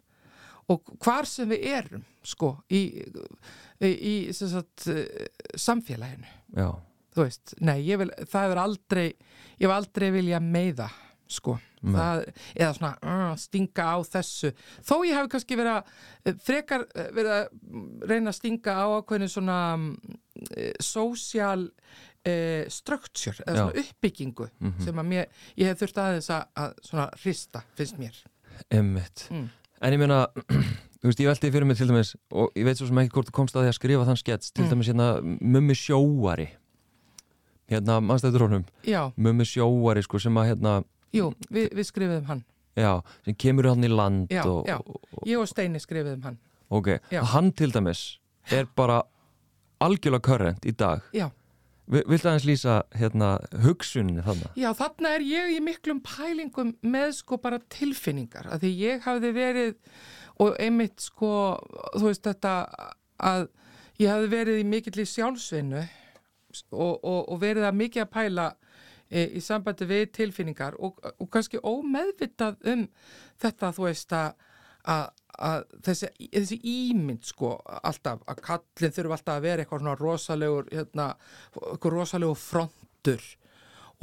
[0.69, 3.01] og hvar sem við erum sko í,
[3.81, 4.85] í, í sagt,
[5.57, 6.69] samfélaginu já,
[7.15, 10.89] þú veist, nei, ég vil, það er aldrei ég hef aldrei vilja meiða
[11.29, 12.23] sko, það,
[12.55, 14.51] eða svona uh, stinga á þessu
[14.83, 15.93] þó ég hef kannski verið að
[16.25, 22.65] eh, frekar eh, verið að mm, reyna að stinga á ákveðinu svona uh, social uh,
[22.67, 23.61] structure, eða Já.
[23.63, 24.49] svona uppbyggingu
[24.83, 28.19] sem að mér, ég hef þurft aðeins að, að svona hrista, finnst mér
[28.75, 29.27] einmitt.
[29.31, 29.47] Mm.
[29.79, 30.23] En ég meina,
[30.99, 33.29] þú veist, ég velti fyrir mig til dæmis, og ég veit svo sem ekki hvort
[33.29, 34.71] þú komst að því að skrifa þann skets, til Mm.
[34.73, 36.49] dæmis hérna Mummi sjóari,
[37.71, 38.65] hérna, mannstættur honum,
[39.15, 40.73] Mummi sjóari, sko, sem að hérna,
[41.15, 42.43] jú, við, við skrifum hann
[42.79, 42.93] já,
[43.25, 44.77] sem kemur hann í land Já, og, já.
[44.79, 46.37] og, ég og Steini skrifum hann
[46.69, 47.23] ok, Já.
[47.33, 48.03] hann til dæmis
[48.51, 49.01] er bara
[49.81, 51.01] algjörlega körrent í dag.
[51.13, 51.29] já,
[51.89, 54.51] Vi, Viltu aðeins lýsa, hérna, hugsuninni þarna?
[54.59, 59.31] Já, þarna er ég í miklum pælingum með sko bara tilfinningar að því ég hafði
[59.33, 59.71] verið
[60.39, 61.31] og einmitt sko,
[61.97, 62.53] þú veist þetta
[63.25, 63.47] að
[63.99, 68.45] ég hafði verið í mikill í sjálfsvinnu og, og, og verið að mikið að pæla
[69.09, 72.85] í sambandi við tilfinningar og, og kannski ómeðvitað um
[73.41, 74.35] þetta, þú veist að
[74.87, 79.97] að, að þessi, þessi ímynd sko alltaf, að kallin þurfa alltaf að vera eitthvað svona
[79.99, 81.07] rosalegur hérna,
[81.55, 83.27] eitthvað rosalegur frontur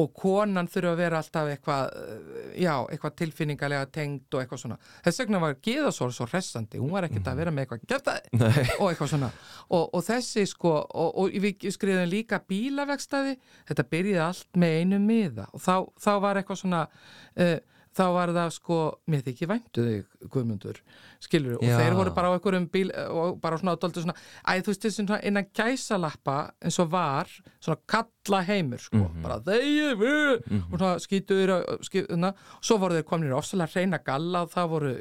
[0.02, 4.78] og konan þurfa að vera alltaf eitthvað eh, já, eitthvað tilfinningalega tengd og eitthvað svona.
[5.06, 8.66] Þess vegna var Geðasól svo hressandi, hún var ekkert að vera með eitthvað gætaði Nei.
[8.80, 9.30] og eitthvað svona
[9.70, 13.38] og, og þessi sko, og, og við skriðum líka bílavegstaði,
[13.70, 17.56] þetta byrjaði allt með einu miða og þá, þá var eitthvað svona uh,
[17.96, 18.76] þá var það sko,
[19.08, 20.78] mér þykir væntu þig Guðmundur,
[21.22, 24.72] skilur og þeir voru bara á einhverjum bíl og bara svona, dóldu svona, æ, þú
[24.72, 27.30] veist þessi innan gæsalappa eins og var
[27.62, 30.32] svona kalla heimur sko, bara þeir við.
[30.72, 31.54] Og svona skýtuður
[31.88, 34.92] skýtuðna, svo voru þeir komin í ofsalega reyna galla og það voru,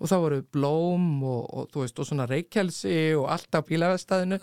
[0.00, 4.40] og það voru blóm og, og þú veist, og svona reykjelsi og allt á bílavestæðinu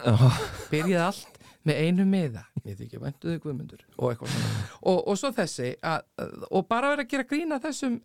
[0.69, 1.38] byrjaði allt
[1.69, 6.03] með einu miða ég þykja væntuðu guðmundur og eitthvað svona og, og svo þessi að,
[6.49, 7.99] og bara vera að gera grína þessum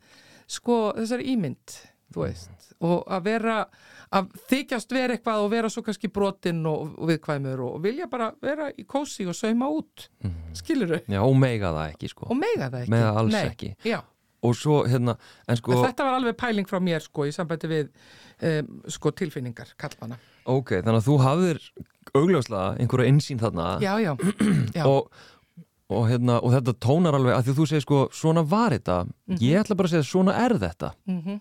[0.58, 1.76] sko þessari ímynd
[2.14, 3.54] þú veist og að vera
[4.14, 8.28] að þykjast vera eitthvað og vera svo kannski brotinn og, og viðkvæmur og vilja bara
[8.44, 10.08] vera í kósi og sauma út
[10.54, 12.28] skilur Já, og meiga það ekki, sko.
[12.30, 13.46] og mega það ekki Mega alls Nei.
[13.48, 13.70] ekki.
[13.88, 13.98] já,
[14.44, 15.16] og svo hérna
[15.48, 17.90] en sko, En þetta var alveg pæling frá mér sko í sambandi við
[18.44, 20.20] um, sko tilfinningar kallmana.
[20.46, 21.62] Ok, þannig að þú hafðir
[22.14, 24.12] augljóslega einhverja insýn þarna Já, já,
[24.78, 24.84] já.
[24.86, 25.08] og,
[25.90, 29.00] og, hérna, og þetta tónar alveg að því að þú segir sko, svona var þetta
[29.40, 31.40] ég ætla bara að segja, svona er þetta Mhm.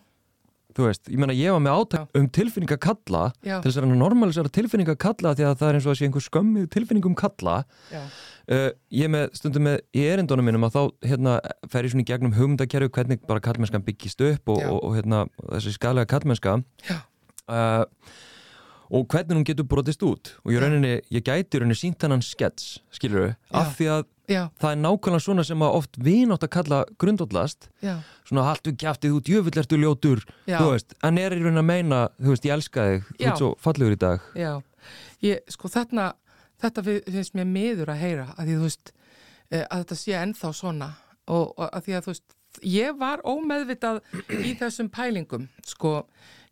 [0.74, 3.60] þú veist, ég meina ég var með átak um tilfinninga kalla Já.
[3.62, 6.26] til þess að normalisera tilfinninga kalla því að það er eins og að sé einhver
[6.26, 7.58] skömmið tilfinningum kalla
[7.94, 8.02] já,
[8.50, 11.36] uh, ég með stundum með í erindunum mínum að þá hérna,
[11.70, 14.72] fer ég svona í gegnum hugmyndakerfi hvernig bara kallmennskan byggist upp og, Já.
[14.74, 15.22] og, hérna,
[15.54, 16.58] þessi skælega kallmennska
[16.90, 16.98] Já.
[17.54, 17.86] uh,
[18.94, 20.34] og hvernig hún getur brotist út.
[20.46, 24.42] Og ég, rauninni, ég gæti rauninni sínt hennan skets skilur við, af því að já,
[24.62, 27.70] það er nákvæmlega svona sem að oft vinátt að kalla grundóllast
[28.30, 30.22] svona haltu kjæftið út, jöfull ertu ljótur
[30.62, 33.42] þú veist, en er í rauninni að meina þú veist, ég elska þig, þú ert
[33.42, 34.30] svo fallegur í dag.
[34.38, 34.54] Já.
[35.24, 36.12] Ég, sko þarna,
[36.62, 38.94] þetta fi- finnst mér miður að heyra að því þú veist
[39.50, 40.92] eh, að þetta sé ennþá svona.
[41.32, 44.02] Og, og að því að þú veist, ég var ómeðvitað
[44.44, 46.04] í þessum pælingum sko,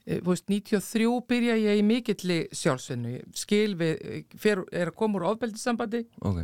[0.06, 5.28] veist, 93 byrja ég í mikilli sjálfsvinnu skil við, eh, fer, er að koma úr
[5.32, 6.44] ofbeldissambandi ok,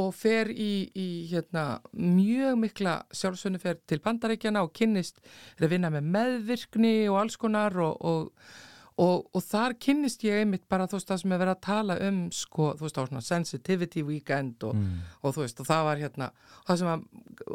[0.00, 5.20] og fer í, í hérna, mjög mikla sjálfsvinnu fer til bandaríkjana og kynnist
[5.58, 8.48] er að vinna með meðvirkni og alls konar og, og,
[8.96, 11.98] og, og þar kynnist ég einmitt bara þú veist það sem er verið að tala
[12.08, 15.04] um sko, þú veist á svona sensitivity weekend og, mm.
[15.22, 16.32] og þú veist og það var hérna
[16.64, 17.06] það sem að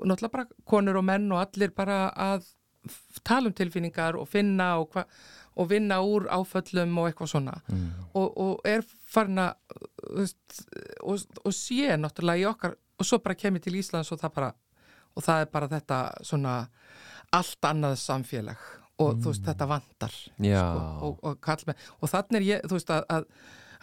[0.06, 2.48] náttúrulega bara konur og menn og allir bara að
[3.24, 5.04] tala um tilfinningar og finna og, hva,
[5.60, 7.58] og vinna úr áföllum og eitthvað svona.
[7.68, 7.92] Mm.
[8.14, 9.54] og, og er farin að
[11.04, 14.52] og, og sé náttúrulega í okkar og svo bara kemur til Íslands og það bara
[15.16, 16.56] og það er bara þetta svona
[17.36, 18.68] allt annað samfélag
[19.00, 20.64] og þú veist þetta vantar já,
[21.06, 23.28] og, og kallmenn og þannig er ég, þú veist að, að,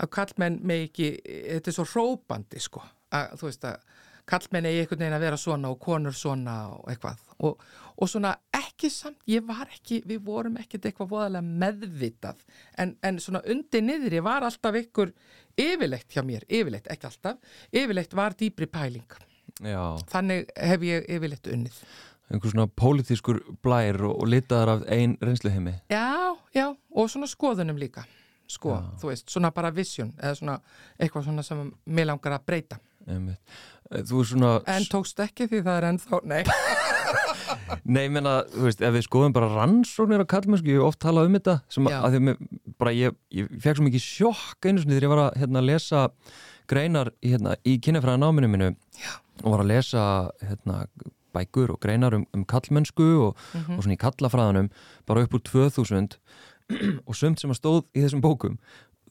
[0.04, 2.82] að kallmenn með ekki, þetta er svo hrópandi sko,
[3.16, 3.78] að þú veist að
[4.26, 7.22] kallmenn eigi einhvern veginn að vera svona og konur svona og eitthvað.
[7.46, 7.61] Og,
[7.96, 8.32] og svona
[8.77, 12.43] ekki samt, ég var ekki við vorum ekkert eitthvað voðalega meðvitað.
[12.79, 15.15] En, en svona undir niður ég var alltaf ykkur
[15.57, 17.39] yfirleitt hjá mér, yfirleitt, ekki alltaf
[17.73, 19.17] yfirleitt var dýbri pæling.
[19.65, 19.81] Já.
[20.12, 21.79] Þannig hef ég yfirleitt unnið.
[22.27, 25.79] Einhver svona pólitískur blær og, og litaðar af ein reynsluheimi.
[25.89, 28.05] Já, já, og svona skoðunum líka.
[28.51, 28.83] Sko, Já.
[29.01, 30.59] þú veist, svona bara vision eða svona
[31.01, 32.79] eitthvað svona sem mér langar að breyta.
[33.07, 33.57] Einmitt.
[33.87, 36.43] Þú er svona en tókst ekki því það er ennþá, nei
[37.85, 41.00] nei, ég meina, þú veist, ef við skoðum bara rannsóknir á kallmennsku, ég hef oft
[41.02, 41.98] talað um þetta sem Já.
[42.02, 42.48] að því að
[42.79, 46.05] bara ég, ég fekk svo mikið sjokk einu sinni þegar ég var að hérna, lesa
[46.70, 49.12] greinar hérna, í kynjafræða náminu minu Já.
[49.44, 50.07] og var að lesa
[50.42, 50.81] hérna,
[51.37, 53.76] bækur og greinar um, um kallmennsku og, Mhm.
[53.76, 54.70] og svona í kallafræðanum
[55.07, 56.16] bara upp úr 2000
[57.07, 58.57] og sumt sem að stóð í þessum bókum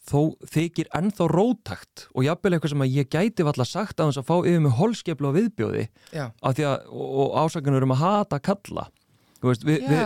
[0.06, 4.22] þó þykir ennþá rótakt og jafnvel eitthvað sem að ég gæti valla sagt að þess
[4.22, 8.88] að fá yfir með holskeplu á viðbjóði að, og, og ásakanur um að hata kalla.
[9.46, 10.02] Veist, við, við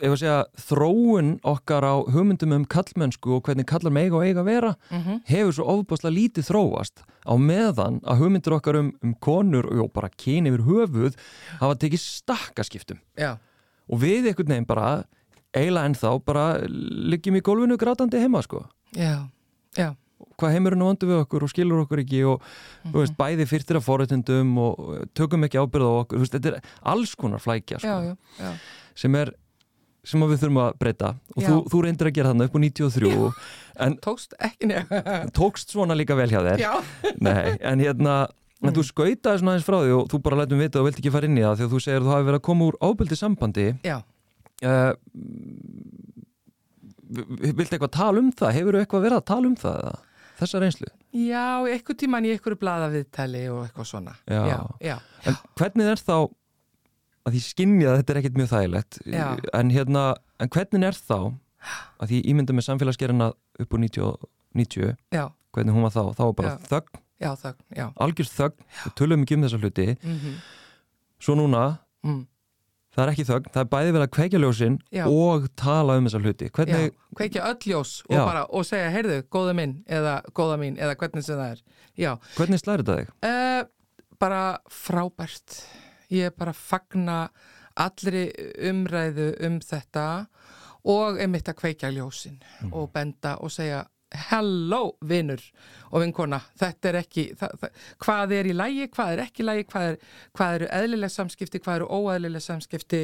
[0.00, 0.38] ef að segja,
[0.70, 5.56] þróun okkar á hugmyndum um kallmennsku og hvernig kallar mega og eiga vera mhm, hefur
[5.58, 7.04] svo ofbáslega lítið þróast.
[7.26, 11.18] Á meðan að hugmyndur okkar um, um konur og bara kyni yfir höfuð
[11.60, 13.00] hafa tekið stakkaskiptum.
[13.20, 13.36] Já,
[13.90, 14.90] og við einhvern veginn bara
[15.50, 16.44] eiginlega ennþá bara
[17.10, 18.62] liggjum í gólfinu grátandi heima sko
[18.96, 19.28] já,
[19.78, 19.90] já.
[20.40, 22.44] Hvað heimurinn vandu við okkur og skilur okkur ekki og
[22.86, 26.54] þú veist, bæði fyrstir af forréttindum og uh, tökum ekki ábyrð á okkur veist, þetta
[26.54, 28.52] er alls konar flækja Já, sko, já, já,
[29.02, 29.34] sem er
[30.06, 31.10] sem við þurfum að breyta.
[31.36, 31.48] Og Já.
[31.50, 33.10] þú, þú reyndir að gera þarna upp á 93
[33.84, 36.62] en tókst ekki nefn tókst svona líka vel hjá þér.
[36.62, 36.72] Já,
[37.26, 38.14] Nei, en hérna
[38.60, 41.12] en þú skautaði svona aðeins frá því og þú bara lætum vita og vilt ekki
[41.12, 42.80] fara inn í það því að þú segir að þú hafi verið að koma úr
[42.88, 43.66] ábyldi sambandi.
[43.86, 43.96] Já,
[44.68, 44.92] uh,
[47.10, 48.54] Viltu eitthvað tala um það?
[48.56, 49.78] Hefur þú eitthvað verið að tala um það?
[49.80, 49.94] Eða?
[50.40, 50.90] Þessa reynslu?
[51.20, 54.14] já, eitthvað tíman í eitthvað blaðaviðtali og eitthvað svona.
[54.30, 54.40] Já.
[54.48, 54.94] já, já,
[55.26, 56.14] En hvernig er þá
[57.28, 59.00] að því skynja að þetta er ekkit mjög þægilegt
[59.60, 60.04] en hérna,
[60.40, 61.18] en hvernig er þá
[62.00, 63.28] að því ímynda með samfélagsgerina
[63.60, 67.30] upp úr 90, og 90 já, hvernig hún var þá, þá var bara þögn, já,
[67.42, 67.84] það, já.
[68.00, 68.64] Algjör þögn.
[68.86, 70.40] Við tölum ekki um þessa hluti, mm
[71.20, 72.20] svo núna mm,
[72.94, 75.04] það er ekki þögn, það er bæði verið að kveikja ljósin Já.
[75.06, 78.22] og tala um þessa hluti já, hvernig, kveikja öll ljós og Já.
[78.24, 81.62] bara, og segja, heyrðu, góða minn eða góða mín, eða hvernig sem það er
[82.02, 83.14] já, hvernig slæri þetta þig?
[83.30, 84.42] Uh, bara
[84.74, 85.60] frábært
[86.10, 87.20] ég er bara fagna
[87.80, 88.26] allri
[88.70, 90.06] umræðu um þetta
[90.90, 92.40] og einmitt að kveikja ljósin
[92.72, 95.42] og benda og segja hello vinnur
[95.90, 99.46] og vinkona þetta er ekki, það, það, hvað er í lægi hvað er ekki í
[99.46, 99.98] lægi, hvað, er,
[100.38, 103.02] hvað eru eðlileg samskipti, hvað eru óeðlileg samskipti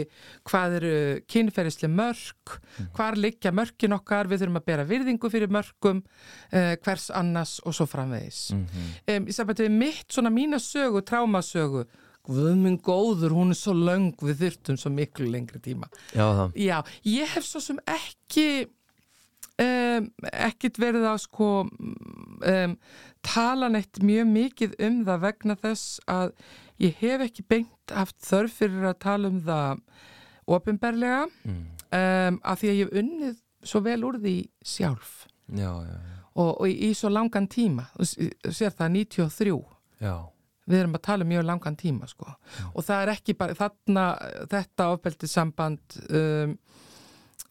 [0.50, 0.94] hvað eru
[1.30, 2.56] kynferðislega mörk,
[2.96, 6.02] hvar liggja mörkin okkar, við þurfum að bera virðingu fyrir mörkum,
[6.50, 9.16] uh, hvers annars og svo framvegis Mm -hmm.
[9.16, 11.86] um, í sambandi við mitt svona mína sögu, trámasögu
[12.26, 16.50] Guð minn góður, hún er svo löng við þyrtum svo miklu lengri tíma Já.
[16.54, 18.66] Já, ég hef svo sem ekki
[19.62, 22.76] um, ekkit verið að sko um,
[23.26, 26.34] tala neitt mjög mikið um það vegna þess að
[26.82, 29.80] ég hef ekki beint haft þörf fyrir að tala um það
[30.46, 31.64] ofinberlega Mm.
[31.96, 34.34] um, af því að ég hef unnið svo vel úr því
[34.66, 36.16] sjálf Já, já, já.
[36.34, 39.54] og, og í svo langan tíma sér það 93
[40.02, 40.14] Já,
[40.66, 42.26] við erum að tala um mjög langan tíma sko.
[42.74, 44.06] og það er ekki bara þarna
[44.50, 46.56] þetta ofbeldi samband um,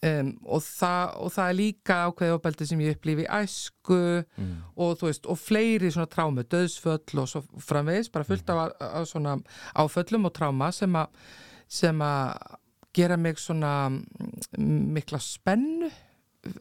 [0.03, 4.51] um, og, það, og það er líka ákveði ofbeldi sem ég upplifi æsku mm.
[4.75, 9.09] og þú veist, og fleiri svona trámu, döðsföll og svo framvegis, bara fullt af, af
[9.09, 9.39] svona
[9.73, 11.33] áföllum og tráma sem að
[11.71, 12.57] sem að
[12.95, 15.89] gera mig svona mm, mikla spennu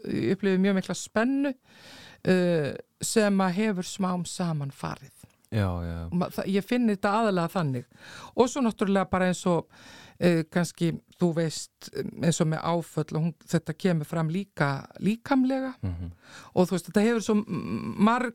[0.09, 2.71] ég upplifi mjög mikla spennu uh,
[3.05, 5.13] sem að hefur smám saman farið
[5.55, 5.99] já, já.
[6.51, 7.85] Ég finn þetta aðalega þannig
[8.35, 9.69] og svo náttúrulega bara eins og
[10.53, 15.75] kannski þú veist eins og með áföll og hún, þetta kemur fram líka líkamlega.
[15.83, 16.13] Mm
[16.55, 17.35] og þú veist þetta hefur svo
[18.09, 18.35] marg,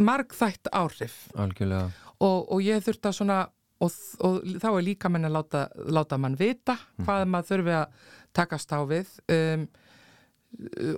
[0.00, 1.28] margþætt áhrif.
[1.34, 1.90] Algjörlega.
[2.20, 3.38] og, og ég þurft að svona
[3.80, 7.86] og, og þá er líka menn að láta, láta mann vita hvað maður þurfi að
[8.32, 9.14] takast á við.
[9.32, 9.68] Um,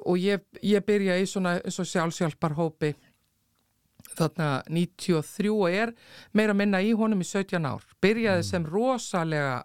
[0.06, 2.94] og ég, ég byrja í svona, svona sjálfsjálfar hópi
[4.16, 5.92] þarna 93 og er
[6.36, 7.84] meira minna í honum í 17 ár.
[8.02, 9.62] Byrjaði sem rosalega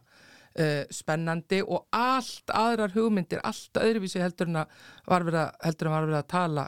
[0.60, 6.06] uh, spennandi og allt aðrar hugmyndir, allt öðruvísi heldur en að var verið að, var
[6.08, 6.68] verið að tala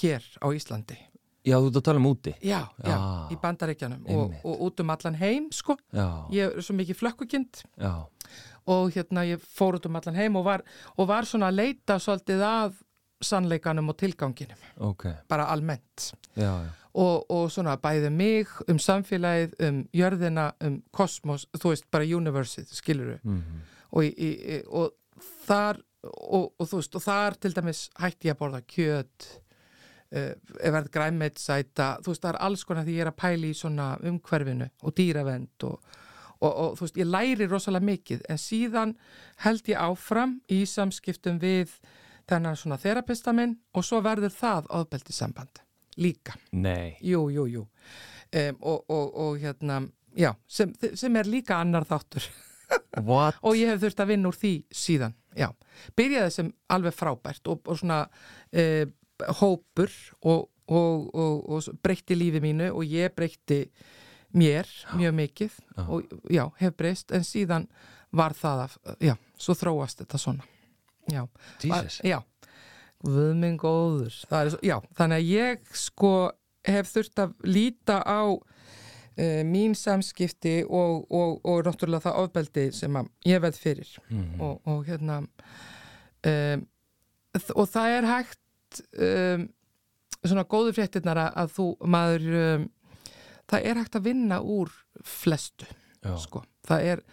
[0.00, 0.98] hér á Íslandi
[1.48, 2.32] Já, þú ert að tala um úti.
[2.44, 2.98] Já, já, Já.
[3.32, 5.78] í bandaríkjanum og, og út um allan heim, sko.
[5.94, 7.92] Já, Ég er svo mikið flökkukind já,
[8.68, 10.64] og hérna ég fór út um allan heim og var,
[10.98, 12.76] og var svona að leita svolítið að
[13.24, 15.06] sannleikanum og tilganginum, ok.
[15.28, 16.12] bara almennt.
[16.36, 16.70] Já, já.
[16.98, 22.70] Og, og svona bæði mig, um samfélagið, um jörðina, um kosmos, þú veist, bara universið,
[22.74, 23.20] skilur við.
[23.24, 24.92] Mm Og, í, í, og
[25.46, 29.28] þar, og, og þú veist, og þar til dæmis hætti ég að borða kjöt,
[30.12, 33.56] uh, verð græmetsæta, þú veist, það er alls konar því ég er að pæli í
[33.56, 35.96] svona umhverfinu og dýravend og,
[36.42, 38.94] og, og þú veist, ég læri rosalega mikið, en síðan
[39.46, 41.78] held ég áfram í samskiptum við
[42.28, 45.62] þennan svona þerapista minn og svo verður það ofbeldi samband
[45.98, 46.36] líka.
[46.52, 46.96] Nei.
[47.02, 47.64] Jú, jú, jú.
[48.28, 49.80] Um, og, og, og hérna,
[50.16, 52.26] já, sem, sem er líka annar þáttur
[53.08, 53.38] What?
[53.40, 55.48] og ég hef þurft að vinna úr því síðan, já.
[55.96, 58.02] Byrjaði sem alveg frábært og, og svona
[58.52, 58.84] e,
[59.40, 59.88] hópur
[60.20, 63.62] og, og, og, og breytti lífi mínu og ég breytti
[64.36, 65.82] mér mjög mikið Já.
[65.88, 67.64] og já, hef breyst en síðan
[68.12, 70.44] var það að, já, svo þróast þetta svona.
[71.12, 71.22] Já,
[71.62, 72.00] Jesus.
[72.04, 72.18] já,
[73.04, 74.10] Guð minn góður.
[74.10, 76.12] Svo- já, þannig að ég sko
[76.66, 82.98] hef þurft að líta á uh, mín samskipti og, og, og náttúrulega það ofbeldi sem
[82.98, 85.20] að ég veð fyrir Mm og, og hérna
[86.26, 86.66] um,
[87.54, 89.46] og það er hægt um,
[90.24, 92.66] svona góðu fréttirnar að, að þú maður um,
[93.48, 94.72] það er hægt að vinna úr
[95.06, 95.68] flestu
[96.02, 96.16] Já.
[96.18, 97.04] sko, það er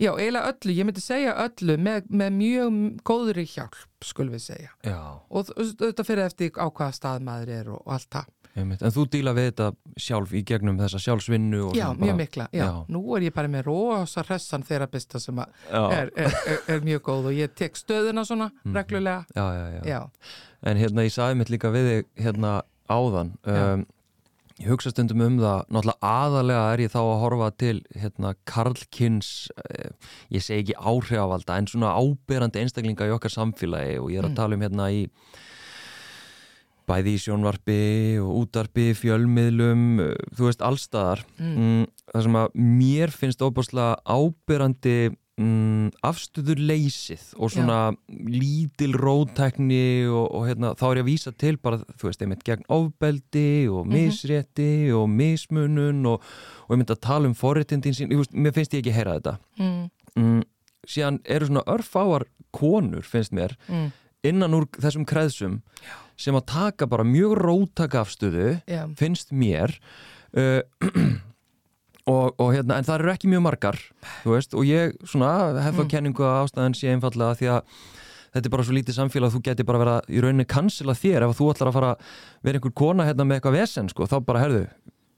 [0.00, 4.70] já, eiginlega öllu, ég myndi segja öllu með, með mjög góðri hjálp skulum við segja
[4.86, 8.28] Já, og þetta fyrir eftir á hvaða stað maður er og, og allt það.
[8.60, 9.66] En þú díla við þetta
[10.02, 12.64] sjálf í gegnum þessa sjálfsvinnu já, svona mjög bara- mikla, já.
[12.64, 12.72] Já.
[12.90, 17.28] nú er ég bara með rosa hressan þerapista sem er, er, er, er mjög góð
[17.30, 18.74] og ég tek stöðuna svona Mhm.
[18.74, 19.82] reglulega já, já, já.
[19.86, 20.00] já,
[20.62, 23.86] En hérna, ég sagði mitt líka við þig hérna áðan um,
[24.60, 29.30] Ég hugsa stundum um það náttúrulega aðalega er ég þá að horfa til hérna Karlkins
[29.64, 29.94] eh,
[30.36, 34.34] ég segi ekki áhrifavalda en svona áberandi einstaklinga í okkar samfélagi og ég er að
[34.34, 34.36] Mm.
[34.36, 35.00] tala um hérna í
[36.90, 37.80] bæði í sjónvarpi
[38.20, 41.56] og útarpi, fjölmiðlum eh, þú veist, allstaðar mm.
[41.56, 44.96] mm, það sem að mér finnst óbúslega áberandi
[45.40, 47.78] mm, afstöður leysið og svona
[48.28, 52.44] lítil rótækni og, og hérna, þá er ég að vísa til bara, þú veist, einmitt
[52.46, 53.94] gegn ofbeldi og Mhm.
[53.96, 56.20] misrétti og mismunun og,
[56.68, 59.90] og myndi að tala um forréttindin sín, veist, mér finnst ég ekki heyra þetta Mm.
[60.16, 60.42] mm,
[60.86, 63.92] síðan eru svona örfáar konur, finnst mér Mm.
[64.24, 65.62] innan úr þessum kreðsum
[66.16, 68.86] sem að taka bara mjög rótaka afstöðu Já.
[68.96, 69.78] finnst mér
[70.36, 70.60] uh,
[72.10, 73.78] og, og hérna, en það eru ekki mjög margar
[74.26, 75.30] veist, og ég svona
[75.62, 75.90] hef þá Mm.
[75.94, 77.62] kenningu að ástæðan sé einfallega því að
[78.34, 80.94] þetta er bara svo lítið samfélag að þú geti bara verið að í rauninni cancela
[80.94, 81.92] þér ef þú ætlar að fara
[82.46, 84.64] vera einhver kona hérna með eitthvað vesen sko, þá bara herðu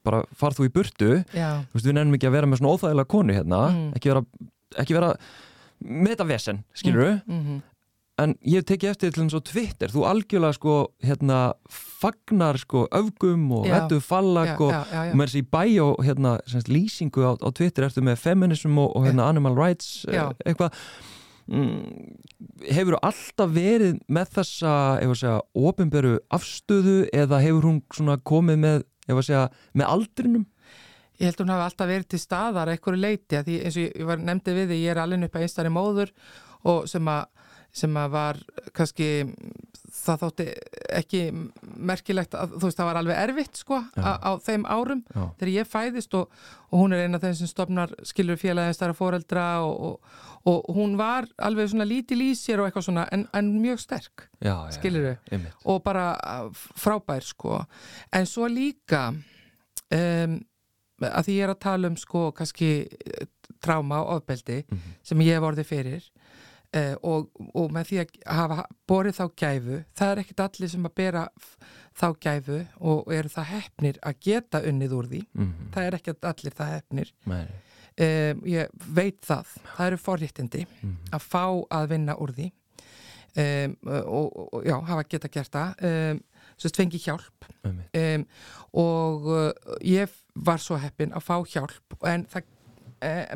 [0.03, 1.63] bara farð þú í burtu, Já.
[1.71, 3.93] þú veist við nefnum ekki að vera með svona óþægilega konu hérna, Mm.
[3.95, 4.23] ekki vera
[4.83, 5.11] ekki vera
[5.83, 7.61] með þetta vesen, skilur Mm -hmm.
[8.21, 11.37] En ég hef tekið eftir til þess að Twitter, þú algjörlega sko hérna
[11.73, 15.11] fagnar sko öfgum og ettu fallag og, já, já, já.
[15.11, 19.07] og með þessi bæjó hérna semst, lýsingu á, á Twitter ertu með feminism og, og
[19.07, 20.27] hérna animal rights eh, Já.
[20.45, 20.77] eitthvað
[21.47, 22.13] mm,
[22.75, 25.37] hefur alltaf verið með þessa, ef að segja,
[25.71, 30.45] opinberu afstöðu eða hefur hún svona komið með, ef að segja, með aldrinum?
[31.21, 33.83] Ég held að hún hafi alltaf verið til staðar að einhverju leiti því eins og
[33.87, 36.13] ég- ég var nefndi við því ég er alveg upp að einstæri móður
[36.73, 37.25] og sem að,
[37.73, 38.37] sem að var
[38.77, 39.07] kannski
[39.93, 40.45] það þótti
[40.99, 41.19] ekki
[41.89, 44.01] merkilegt að þú veist það var alveg erfitt sko Já.
[44.05, 45.23] á, á þeim árum Já.
[45.39, 46.31] þegar ég fæðist og,
[46.69, 49.99] og hún er eina af þeim sem stopnar skilur félagið stara foreldra og,
[50.45, 53.81] og, og hún var alveg svona lítil í sér og eitthvað svona en, en mjög
[53.85, 55.13] sterk Já, já, Skilurðu?
[55.31, 55.53] einmitt.
[55.65, 57.61] og bara uh, frábær sko
[58.13, 59.07] en svo líka
[59.93, 60.39] um,
[61.03, 63.25] að því ég er að tala um sko kannski eh,
[63.63, 64.93] tráma og ofbeldi Mhm.
[65.03, 66.03] sem ég hef orðið fyrir
[66.75, 70.85] uh, og, og með því að hafa borið þá gæfu það er ekkit allir sem
[70.89, 71.25] að bera
[71.99, 75.21] þá gæfu og eru það hefnir að geta unnið úr því.
[75.33, 75.69] Mhm.
[75.75, 79.45] það er ekkit allir það hefnir um, ég veit það.
[79.75, 80.95] Það eru forréttindi Mhm.
[81.13, 82.51] að fá að vinna úr því.
[83.35, 85.83] Um, og, og já, hafa geta gert það.
[86.11, 86.19] Um,
[86.57, 87.47] svo fengi hjálp.
[87.65, 88.25] Um,
[88.77, 92.43] og uh, ég var svo heppin að fá hjálp en það,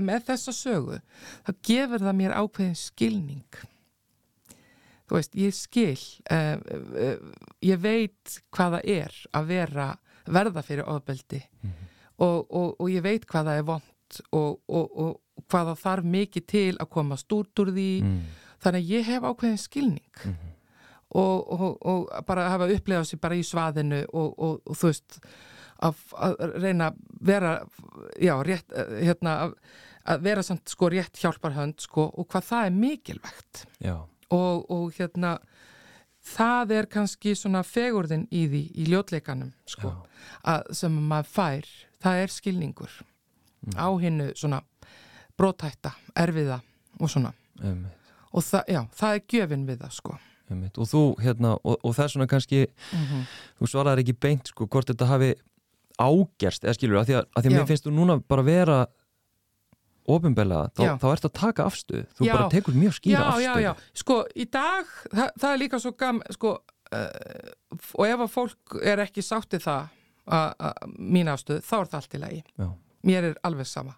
[0.03, 0.99] með þessa sögu
[1.47, 3.59] þá gefur það mér ákveðin skilning.
[5.07, 5.99] Þú veist, ég skil
[6.36, 9.88] uh, uh, ég veit hvað það er að vera
[10.28, 11.39] verða fyrir ofbeldi
[12.20, 16.11] og, og, og ég veit hvað það er vond og, og, og hvað það þarf
[16.18, 17.89] mikið til að komast út úr því.
[18.03, 18.20] Mm.
[18.63, 20.24] þannig að ég hef ákveðin skilning
[21.15, 25.20] og, og, og bara hafa upplegað sér bara í svaðinu og, og, og þú veist
[25.84, 27.53] að, að reyna að vera
[28.21, 29.55] já, rétt, eh, hérna að,
[30.13, 33.65] að vera samt sko rétt hjálparhönd sko og hvað það er mikilvægt.
[34.34, 35.38] Og, og hérna
[36.28, 39.93] það er kannski svona fegurðin í því í ljótleikanum sko
[40.43, 41.69] að, sem maður fær.
[42.03, 42.97] Það er skilningur
[43.73, 44.61] á hinnu svona
[45.38, 46.61] brótætta, erfiða
[46.99, 47.34] og svona.
[47.61, 47.93] Einmitt.
[48.32, 50.17] og það, já, það er gjöfin við það sko.
[50.47, 50.78] Einmitt.
[50.78, 52.59] Og þú, hérna, og, og það er svona kannski,
[53.57, 55.32] þú svaraðir ekki beint, sko, hvort þetta hafi
[55.98, 57.58] ágerst, eða skilur, að því að, að, því Já.
[57.58, 58.80] mér finnst þú núna bara vera
[60.08, 60.91] ofinbeglega, þá, Já.
[61.02, 62.34] þá ertu að taka afstöð, þú Já.
[62.38, 63.43] bara tekur mjög skýra já, afstöð.
[63.43, 67.54] já, já, sko, í dag það, það er líka svo gam, sko uh,
[67.98, 69.89] og ef að fólk er ekki sáttið það
[70.38, 72.70] að, mín afstöð, þá er það allt í lagi Já.
[73.10, 73.98] mér er alveg sama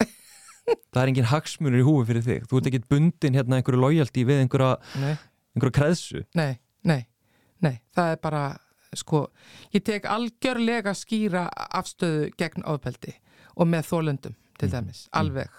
[0.94, 4.26] Það er engin hagsmunur í húfi fyrir þig, þú ert ekki bundin hérna einhverju lojaldi
[4.26, 4.78] við einhverja,
[5.54, 6.24] einhverja kreðsu.
[6.34, 7.04] nei, nei,
[7.62, 8.44] nei það er bara,
[8.98, 9.26] sko
[9.74, 13.14] ég tek algjörlega skýra afstöðu gegn ofbeldi
[13.54, 15.50] og með þólundum, til dæmis, alveg.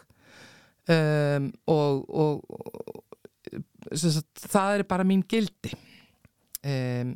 [0.92, 5.72] Um, og, og, og sagt, það er bara mín gildi.
[6.66, 7.16] Um,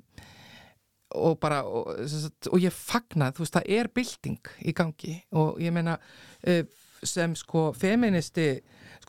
[1.20, 5.16] og bara og, sagt, og ég fagna, þú veist, það er bylting í gangi.
[5.38, 6.64] Og ég meina uh,
[7.04, 8.52] sem sko feministi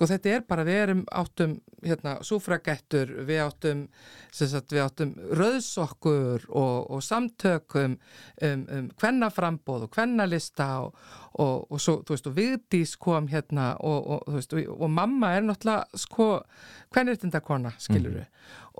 [0.01, 3.83] sko þetta er bara, við erum áttum hérna, súfragettur, við áttum
[4.33, 10.97] sem sagt, við áttum röðsokkur og, og samtökum um, um kvennaframbóð og kvennalista og,
[11.37, 15.45] og, og svo, þú veist, og Vigdís kom hérna og, og, þú veist, mamma er
[15.45, 16.33] náttúrulega sko
[16.97, 18.25] kvennirtindakona, skiluru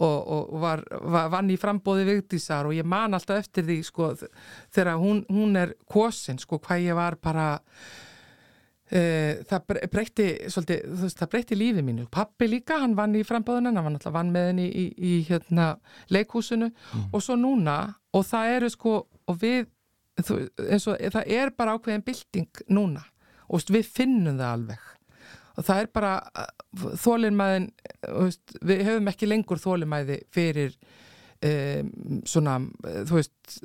[0.01, 4.15] og, og var, var vann í frambóði Vigdísar og ég man alltaf eftir því sko
[4.23, 7.51] þegar hún, hún er kosin, sko, hvað ég var bara
[8.91, 12.07] það bre- breytti svolítið, veist, það breytti lífi mínu.
[12.11, 15.21] Pappi líka, hann vann í frambóðunan hann var náttúrulega vann með henni í, í, í
[15.29, 15.67] hérna,
[16.11, 16.71] leikhúsinu.
[17.13, 17.77] Og svo núna
[18.17, 18.95] og það eru sko
[19.31, 19.69] og við,
[20.27, 23.05] þú, og það er bara ákveðin bylting núna.
[23.51, 24.89] Og veist, við finnum það alveg.
[25.59, 26.13] Og það er bara
[27.05, 27.71] þólinmæðin,
[28.19, 30.75] veist, við höfum ekki lengur þólinmæði fyrir
[31.47, 31.91] um,
[32.27, 33.57] svona, eh, þú veist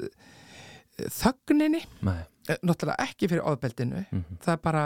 [1.20, 1.82] þögninni.
[2.06, 2.24] Nei.
[2.48, 4.38] Eh, náttúrulega ekki fyrir ofbeldinu Mhm.
[4.44, 4.82] það er bara,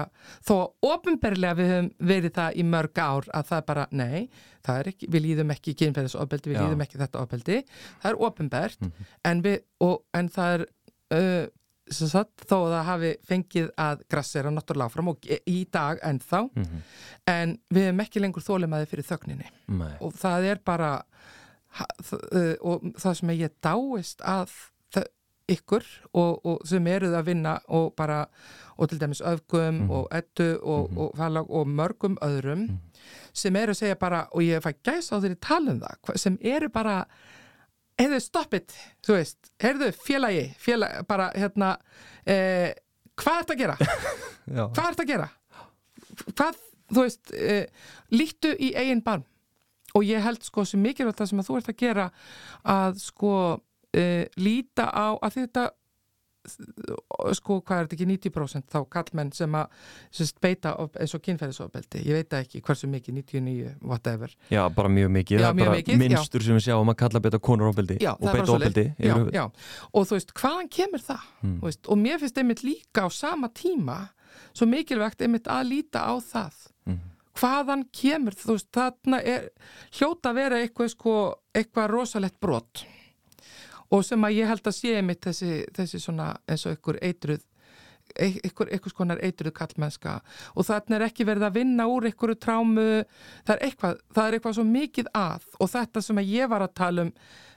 [0.47, 4.29] þó ofinberlega við höfum verið það í mörg ár að það er bara, nei,
[4.63, 6.61] það er ekki við líðum ekki kynferðis ofbeldi, við Já.
[6.63, 7.57] líðum ekki þetta ofbeldi,
[8.01, 8.91] það er ofinbert Mhm.
[9.25, 10.65] en, við, og, en það er
[11.11, 11.47] uh,
[11.91, 16.49] sem sagt, þó að það hafi fengið að grassera náttúrulega áfram og í dag ennþá,
[16.55, 16.81] Mhm.
[17.27, 19.97] en við höfum ekki lengur þólimaði fyrir þögninni Nei.
[19.99, 21.03] og það er bara
[21.81, 24.49] uh, og það sem ég dáist að
[25.49, 25.83] ykkur
[26.13, 28.23] og, og sem eruð að vinna og bara,
[28.77, 29.89] og til dæmis öfgum Mhm.
[29.91, 30.97] og ettu og, Mhm.
[30.97, 32.77] og, og, og mörgum öðrum Mhm.
[33.33, 36.37] sem eru að segja bara, og ég fæ gæs á þeirri tala um það, sem
[36.41, 37.05] eru bara
[37.99, 38.73] heyrðu, stopp it,
[39.03, 41.77] þú veist heyrðu, félagi, félagi bara hérna
[42.25, 42.73] eh,
[43.17, 43.77] hvað ert að gera?
[44.73, 45.29] Hvað ert að gera?
[46.33, 46.55] hvað,
[46.91, 47.65] þú veist eh,
[48.11, 49.23] lítu í eigin barm
[49.95, 52.11] og ég held sko sem mikilvægt það sem að þú ert að gera
[52.65, 53.31] að sko
[53.97, 55.69] uh, líta á að þetta
[57.35, 59.73] sko hvað er þetta ekki 90% þá kallmenn sem að
[60.15, 62.03] sem beita eins og kynferðisofbeldi.
[62.07, 64.33] Ég veit ekki hversu mikið, 99, whatever.
[64.51, 67.23] Já, bara mjög mikið, Já, það er bara mikið, minnstur sem við sjáum að kalla
[67.25, 69.43] beita konur ofbeldi Já, og beita ofbeldi já, já.
[69.91, 71.27] og þú veist, hvaðan kemur það?
[71.41, 71.57] Mm.
[71.59, 73.99] Þú veist, og mér finnst einmitt líka á sama tíma
[74.53, 76.65] svo mikilvægt einmitt að líta á það.
[76.85, 77.07] Mhm.
[77.39, 79.49] hvaðan kemur, þú veist, þarna er
[79.95, 81.13] hljóta að vera eitthvað sko,
[81.55, 82.83] eitthvað rosalett brot
[83.91, 87.45] og sem að ég held að sé einmitt þessi, þessi svona eins og einhver eitruð
[88.19, 90.15] einhver, einhvers konar eitruð kallmennska
[90.57, 92.85] og þarna er ekki verið að vinna úr einhverju trámu,
[93.45, 95.45] það er eitthvað það er eitthvað svo mikið að.
[95.61, 97.11] Og þetta sem að ég var að tala um,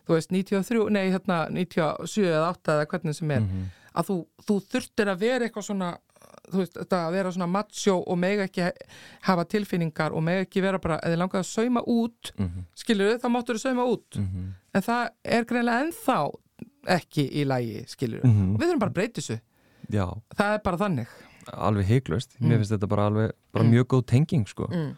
[0.06, 3.64] þú veist 93, nei hérna 97 eða 8 eða hvernig sem er, Mhm.
[3.94, 4.16] að þú,
[4.46, 5.90] þú þurftir að vera eitthvað svona
[6.52, 8.70] þú veist, þetta að vera svona macho og mega ekki
[9.28, 12.64] hafa tilfinningar og mega ekki vera bara, eða langaði að sauma út Mhm.
[12.76, 14.52] skilur þá máttur þú sauma út Mhm.
[14.74, 16.18] en það er greinlega ennþá
[16.86, 18.56] ekki í lægi, skilur Mhm.
[18.58, 19.40] við þurfum bara að breyta þessu,
[19.90, 21.06] Já, það er bara þannig
[21.52, 22.58] alveg heiklust mér Mm.
[22.62, 23.70] finnst þetta bara alveg bara Mm.
[23.72, 24.66] mjög góð tenging sko.
[24.68, 24.96] mm.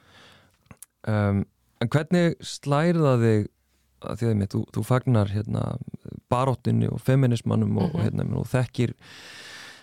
[1.09, 1.46] um,
[1.80, 3.48] En hvernig slærða þig
[4.00, 5.76] því að mér, þú, þú fagnar hérna,
[6.30, 8.02] baróttinni og feminismannum og, Mhm.
[8.02, 8.92] hérna, og þekkir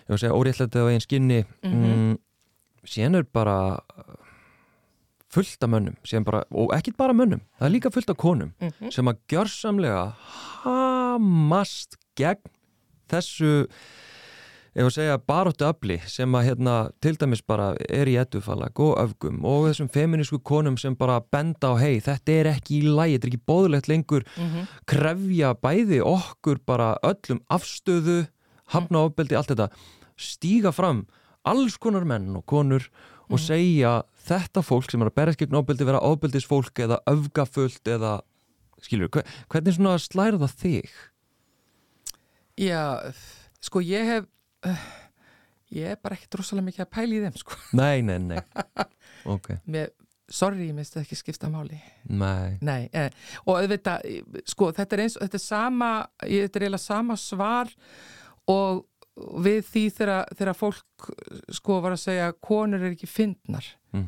[0.02, 1.74] ég var að segja óréttlætið á einn skinni Mhm.
[1.74, 2.18] mm,
[2.86, 3.80] síðan er bara
[5.32, 5.96] fullt af mönnum
[6.26, 8.92] bara, og ekkit bara mönnum, það er líka fullt af konum Mhm.
[8.92, 10.14] sem að gjörsamlega
[10.64, 12.42] hamast gegn
[13.10, 13.68] þessu
[14.74, 18.98] ef að segja baróttu afli sem að hérna til dæmis bara er í eddufalag og
[19.04, 23.18] öfgum og þessum feminísku konum sem bara benda á hei þetta er ekki í lagi,
[23.18, 24.68] þetta er ekki bóðlegt lengur Mhm.
[24.88, 28.28] krefja bæði okkur bara öllum afstöðu
[28.74, 29.70] hafna ofbeldi, allt þetta
[30.22, 31.06] stíga fram
[31.48, 32.86] alls konar menn og konur
[33.32, 38.18] og segja þetta fólk sem er að berjast gegn ofbeldi vera ofbeldisfólk eða öfgafullt eða
[38.82, 40.92] skilur, hver, hvernig svona slæra það þig?
[42.62, 42.84] Já,
[43.64, 44.28] sko ég hef
[44.68, 44.86] uh,
[45.74, 47.58] ég er bara ekkert rosalega mikið að pæla í þeim sko.
[47.78, 48.42] Nei, nei, nei.
[49.30, 49.92] Ok, Mér,
[50.34, 51.78] sorry, ég minnst ekki skipta máli.
[52.10, 52.58] Nei.
[52.66, 53.12] Nei, eh,
[53.46, 54.08] og auðvitað
[54.50, 55.90] sko, þetta er eins, þetta er sama
[56.24, 57.70] þetta er eiginlega sama svar
[58.50, 58.86] og
[59.46, 60.26] við því þegar,
[60.58, 61.10] fólk
[61.54, 63.66] sko var að segja konur er ekki fyndnar.
[63.94, 64.06] Mm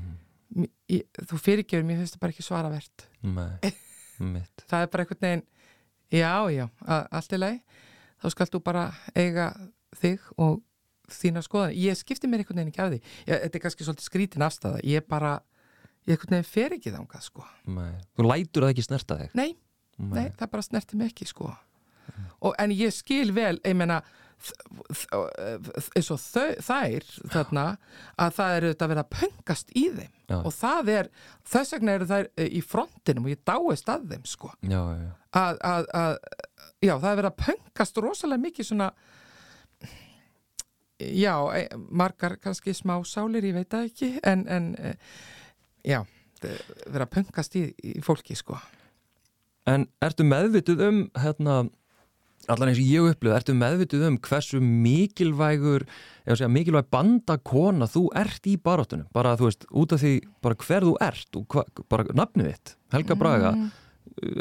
[0.94, 3.06] ég, þú fyrirgefur, mér finnst það bara ekki svaravert.
[3.26, 3.72] Nei,
[4.70, 5.42] það er bara einhvern veginn
[6.14, 6.68] já, já,
[7.10, 7.64] allt í lagi.
[8.22, 8.84] Þá skalt þú bara
[9.18, 9.48] eiga
[9.98, 10.62] þig og
[11.12, 13.00] þína skoðan ég skipti mér einhvern veginn ekki af því.
[13.28, 15.34] Ég, þetta er kannski svolítið skrítin afstæða ég bara,
[16.06, 17.48] ég einhvern veginn fer ekki þangað sko.
[17.74, 17.92] Nei.
[18.14, 19.34] Þú lætur það ekki snerta þig?
[19.42, 19.50] nei,
[19.98, 21.50] nei, það bara snerti mig ekki sko.
[22.44, 24.04] Og, en ég skil vel, ég þ-
[25.96, 27.66] eins og þau, þær þarna,
[28.20, 30.12] að það er auðvitað að vera að pöngast í þeim.
[30.34, 30.38] Já.
[30.40, 31.10] og það er,
[31.52, 34.54] þess vegna eru þær eh, í frontinum og ég dáist að þeim sko.
[34.64, 36.14] Já, já, að, að, að
[36.80, 38.90] já, það er verið að pöngast rosalega mikið svona
[41.04, 44.94] já, e, margar kannski smá sálir, ég veit það ekki en, en e,
[45.84, 46.02] já
[46.40, 48.58] það er verið að pöngast í, í fólki sko.
[49.70, 51.64] En ertu meðvituð um hérna,
[52.52, 55.86] allan eins og ég upplöðu, ertu meðvituð um hversu mikilvægur
[56.26, 60.14] eða segja mikilvæg bandakona þú ert í baráttunum, bara þú veist út af því
[60.44, 63.72] bara hver þú ert og hva, bara nafnið þitt, Helga Braga Mm.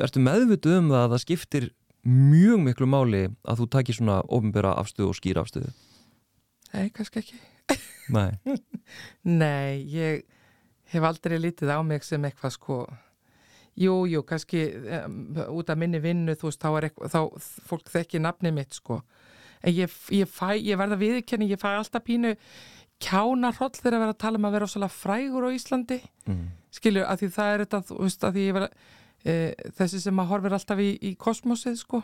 [0.04, 1.68] ertu meðvituð um það að það skiptir
[2.04, 5.70] mjög miklu máli að þú takir svona ofinbera afstöðu og skýra afstöðu?
[6.74, 7.38] Nei, kannski ekki.
[8.12, 8.32] Nei,
[9.24, 10.24] Nei, ég
[10.92, 12.78] hef aldrei lítið á mig sem eitthvað sko
[13.80, 14.66] Jú, jú, kannski
[15.00, 15.18] um,
[15.56, 18.98] út af minni vinnu, þú veist, þá er eitthvað, þá fólk þekki nafnið mitt, sko.
[19.62, 22.34] En ég, ég fæ, ég verða viðurkenni, ég fæ alltaf pínu
[23.02, 26.00] kjánarhroll þegar að vera að tala um að vera svolítið frægur á Íslandi.
[26.28, 26.42] mm.
[26.72, 28.68] Skilju, að því það er þetta, þú veist, að því ég vera,
[29.24, 29.34] e,
[29.80, 32.02] þessi sem að horfir alltaf í, í kosmosið, sko,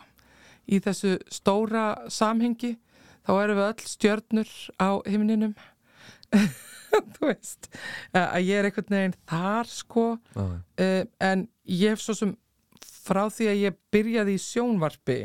[0.69, 2.75] í þessu stóra samhengi,
[3.25, 5.55] þá erum við öll stjörnur á himninum.
[7.15, 7.71] þú veist,
[8.17, 11.01] að ég er einhvern veginn þar, sko, já, uh,
[11.31, 12.37] en ég hef svo sem
[13.09, 15.19] frá því að ég byrjaði í sjónvarpi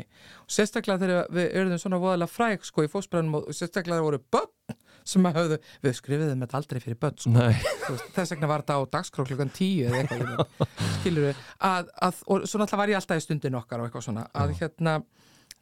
[0.44, 4.20] og sérstaklega þegar við erum svona voðalega fræk sko í fósbrænum og sérstaklega það voru
[4.34, 8.64] börn sem að höfðu, við skrifiðum þetta aldrei fyrir börn sko, veist, þess vegna var
[8.64, 10.68] þetta á dagskrá klukkan tíu eða eitthvað
[11.00, 14.06] skilur við, að, að, og svo náttúrulega var ég alltaf í stundin okkar og eitthvað
[14.08, 14.98] svona, að hérna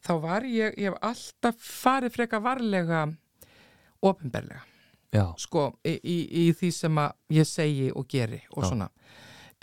[0.03, 3.07] þá var ég, ég hef alltaf farið freka varlega
[4.03, 4.63] opinberlega
[5.13, 8.69] já, sko, í, í, í því sem að ég segi og geri og Já.
[8.71, 8.89] svona.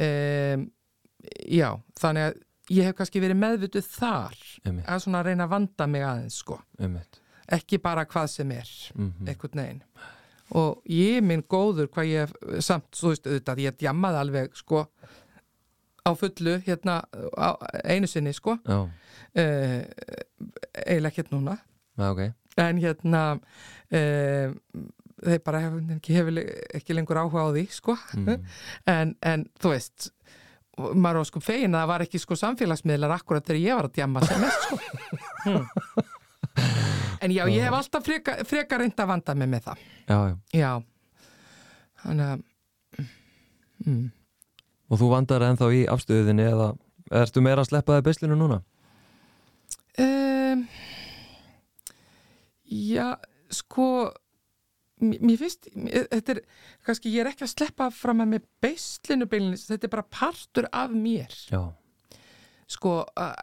[0.00, 0.62] Um,
[1.50, 1.68] já,
[2.00, 2.38] þannig að
[2.70, 6.60] ég hef kannski verið meðvituð þar einmitt, að svona reyna að vanda mig aðeins sko,
[6.80, 7.20] einmitt.
[7.50, 9.82] Ekki bara hvað sem er mm einhvern veginn.
[10.58, 12.32] Og ég minn góður hvað ég
[12.62, 14.84] samt, þú veist, auðvitað, ég djammaði alveg sko
[16.00, 16.96] á fullu hérna
[17.38, 17.48] á,
[17.84, 18.56] einu sinni sko.
[18.66, 19.82] Uh,
[20.86, 21.58] eiginlega ekkert núna.
[21.98, 22.22] Já, ok.
[22.58, 24.54] En hérna uh,
[25.24, 26.40] þeir bara hef, ekki, hefur
[26.80, 28.48] ekki lengur áhuga á því sko mm.
[28.94, 30.10] en, en þú veist
[30.80, 33.98] maður var sko fegin að það var ekki sko samfélagsmiðlar akkurat þegar ég var að
[33.98, 34.78] djamma sem mest sko
[35.44, 35.66] hm.
[37.24, 40.36] en já, ég hef alltaf freka, freka reynd að vanda mig með það já, já.
[40.56, 40.70] já
[42.04, 42.46] þannig að
[43.84, 44.06] mm.
[44.88, 46.72] og þú vandar ennþá í afstöðinni eða
[47.20, 48.60] ertu meira að sleppa þig beislinu núna?
[50.00, 50.64] um,
[52.70, 53.06] já,
[53.52, 53.88] sko
[55.00, 56.40] mér finnst þetta er,
[56.86, 60.68] kannski ég er ekki að sleppa fram að með beislinu beilinni, þetta er bara partur
[60.72, 61.36] af mér.
[61.50, 61.62] Já,
[62.70, 62.94] sko,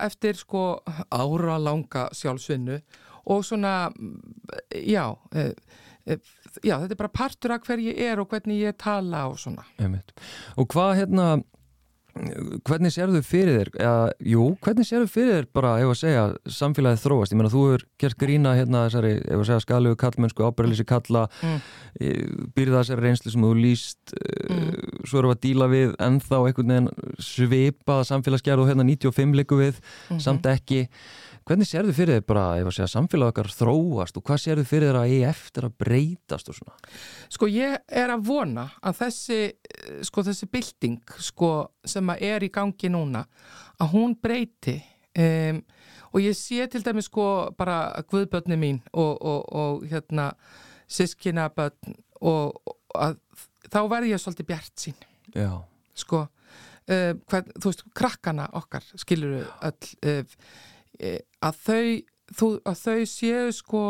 [0.03, 0.63] eftir sko
[1.11, 2.79] ára langa sjálfsvinnu
[3.27, 3.89] og svona,
[4.71, 5.03] já
[5.35, 5.49] e,
[6.07, 6.17] e,
[6.63, 9.65] já, þetta er bara partur af hver ég er og hvernig ég tala og svona.
[9.81, 10.15] einmitt.
[10.55, 11.27] Og hvað hérna
[12.67, 16.23] hvernig sérðu fyrir þér eða, jú, hvernig sérðu fyrir þér bara ef að segja
[16.57, 20.47] samfélagið þróast, ég meina þú hefur gert grína hérna þessari, ef að segja skalegu kallmennsku
[20.47, 21.59] ábyrðlýsi kalla Mm.
[22.01, 22.49] mm.
[22.55, 24.57] býrða þessari reynslu sem þú líst Mm.
[24.57, 25.05] mm.
[25.07, 26.89] svo erum við að díla við ennþá einhvern veginn
[27.19, 29.75] svipað samfélagsgerð og hérna 95 liku við
[30.09, 30.19] Mhm.
[30.19, 30.87] samt ekki
[31.47, 34.99] hvernig sérðu fyrir þér bara ef að samfélag okkar þróast og hvað sérðu fyrir þér
[34.99, 36.75] að eigi eftir að breytast og svona?
[37.33, 39.39] Sko ég er að vona að þessi,
[40.07, 41.51] sko þessi bylting sko
[41.87, 43.23] sem að er í gangi núna
[43.79, 44.77] að hún breyti
[45.17, 45.61] um,
[46.11, 47.27] og ég sé til dæmis sko
[47.57, 47.79] bara
[48.11, 50.31] guðbörni mín og, og, og hérna
[50.87, 53.19] sískinabörn og, og að,
[53.67, 55.51] þá verð ég svolítið bjart sín Já,
[55.97, 60.39] sko uh, hvern, þú veist, krakkana okkar skilur öll uh,
[60.97, 61.81] að þau
[62.37, 63.83] þú, að þau séu sko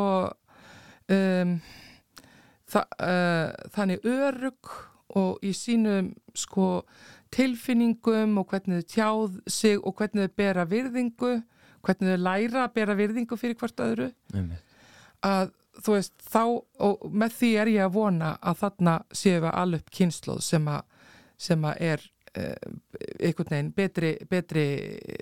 [1.16, 1.58] um,
[2.70, 4.74] þa, uh, þannig örug
[5.18, 6.84] og í sínum sko
[7.34, 11.34] tilfinningum og hvernig þau tjáð sig og hvernig þau bera virðingu
[11.86, 14.68] hvernig þau læra að bera virðingu fyrir hvert öðru einmitt
[15.26, 15.54] að
[15.84, 16.44] þú veist þá
[16.88, 20.70] og með því er ég að vona að þarna séum við alveg upp kynsloð sem
[20.72, 21.10] að,
[21.48, 22.78] sem að er uh,
[23.20, 24.68] einhvern veginn betri, betri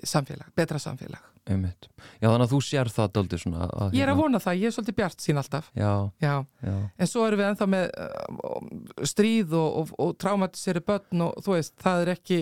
[0.04, 1.35] samfélag, betra samfélag.
[1.46, 1.86] Einmitt.
[2.20, 4.58] Já, þannig að þú sér það daldið svona að, Ég er að hérna- vona það,
[4.60, 5.70] ég er svolítið bjart sín alltaf.
[5.78, 5.90] Já,
[6.20, 6.34] Já,
[6.66, 11.36] já, en svo erum við ennþá með uh, stríð og, og, og traumatiseri börn og
[11.46, 12.40] þú veist, það er ekki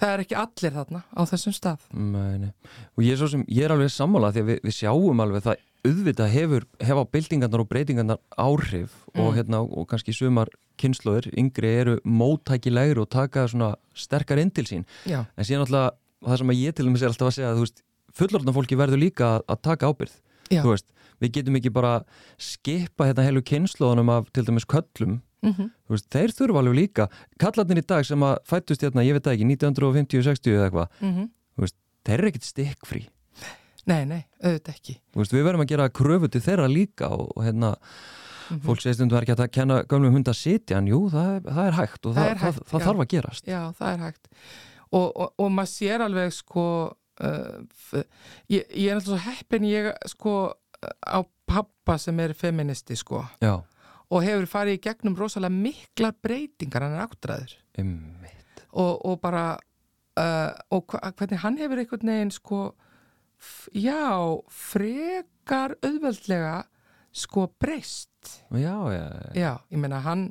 [0.00, 1.82] það er ekki allir þarna á þessum stað.
[1.92, 2.48] meni
[2.96, 5.44] Og ég er svo sem, ég er alveg sammála því að við, við sjáum alveg
[5.44, 9.36] það auðvitað hefur, hefa byltingarnar og breytingarnar áhrif og Mm.
[9.36, 10.48] hérna og kannski sumar
[10.80, 15.96] kynnslóðir, yngri eru móttækilegri og taka svona sterkar inn til sín Já, en síðan alltaf,
[16.24, 17.82] það sem að ég til dæmis er alltaf að segja að þú veist,
[18.16, 20.14] fullorðna fólki verður líka að, taka ábyrð,
[20.50, 20.86] veist
[21.20, 22.00] við getum ekki bara
[22.40, 25.70] skipa hérna heilu kynnslóðunum af til dæmis köllum Mm -hmm.
[25.88, 27.08] veist, þeir þurfa alveg líka
[27.40, 31.28] kallarnir í dag sem að fættust hérna, ég veit ekki 1950-60 eða eitthvað mhm.
[32.04, 33.08] þeir eru ekkert stikkfrí
[33.86, 35.00] Nei, nei, auðvitað ekki.
[35.16, 37.76] Veist, við verðum að gera kröfu til þeirra líka og, og hérna,
[38.50, 38.60] Mhm.
[38.66, 41.28] fólk segist um þú er ekki að kenna gömlum hund að sitja en jú, það
[41.36, 44.00] er, það er hægt og Það það, hægt, það, þarf að gerast Já, það er
[44.04, 44.28] hægt
[44.90, 46.64] og, og, og maður sér alveg sko
[47.20, 48.02] uh,
[48.50, 50.34] ég, ég er alltaf svo heppin ég sko
[51.04, 53.24] á pappa sem er feministi sko.
[53.42, 53.58] Já,
[54.10, 57.56] og hefur farið í gegnum rosalega miklar breytingar hann er áttræður.
[58.70, 59.44] Og, og bara
[60.18, 62.60] uh, og hvernig hann hefur einhvern veginn sko
[63.74, 64.02] já,
[64.50, 66.56] frekar auðveldlega
[67.12, 68.08] sko breyst.
[68.52, 70.28] Já, já, já, Já, ég meina hann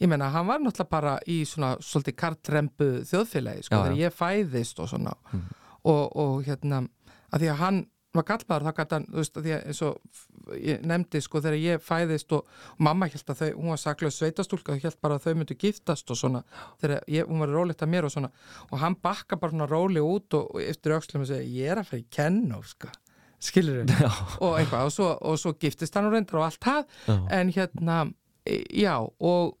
[0.00, 4.14] ég meina hann var náttúrulega bara í svona svolítið kartrembu þjóðfélagi sko, Já, þegar ég
[4.16, 5.16] fæðist og svona.
[5.32, 5.56] Mhm.
[5.84, 6.84] Og, og hérna
[7.30, 7.80] að því að hann
[8.16, 11.42] var gallmaður þá gæti hann, þú veist, að því að eins og ég nefndi sko
[11.44, 14.96] þegar ég fæðist og, og mamma held að þau, hún var saklaus sveitastúlka og held
[15.04, 16.40] bara að þau myndu giftast og svona
[16.80, 18.32] þegar ég, hún var rólegt að mér og svona
[18.66, 21.82] og hann bakka bara svona róli út og, og eftir aukslum og segja, ég er
[21.82, 22.90] að fara í kennó sko,
[23.38, 24.10] skilur þau
[24.48, 26.98] og eitthvað og svo, og svo giftist hann og reyndar og allt það.
[27.38, 28.02] En hérna,
[28.42, 29.54] e, já og,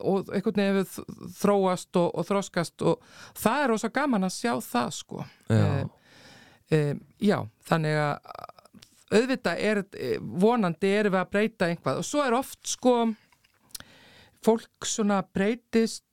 [0.00, 3.02] og einhvern veginn hefur þróast og, og þróskast og
[3.38, 5.24] það er rosa gaman að sjá það sko.
[5.52, 5.66] Já.
[6.72, 6.80] e,
[7.20, 7.36] já,
[7.68, 8.32] þannig að
[9.12, 12.96] auðvitað er e, vonandi erum við að breyta einhvað og svo er oft sko
[14.42, 16.06] fólk svona breytist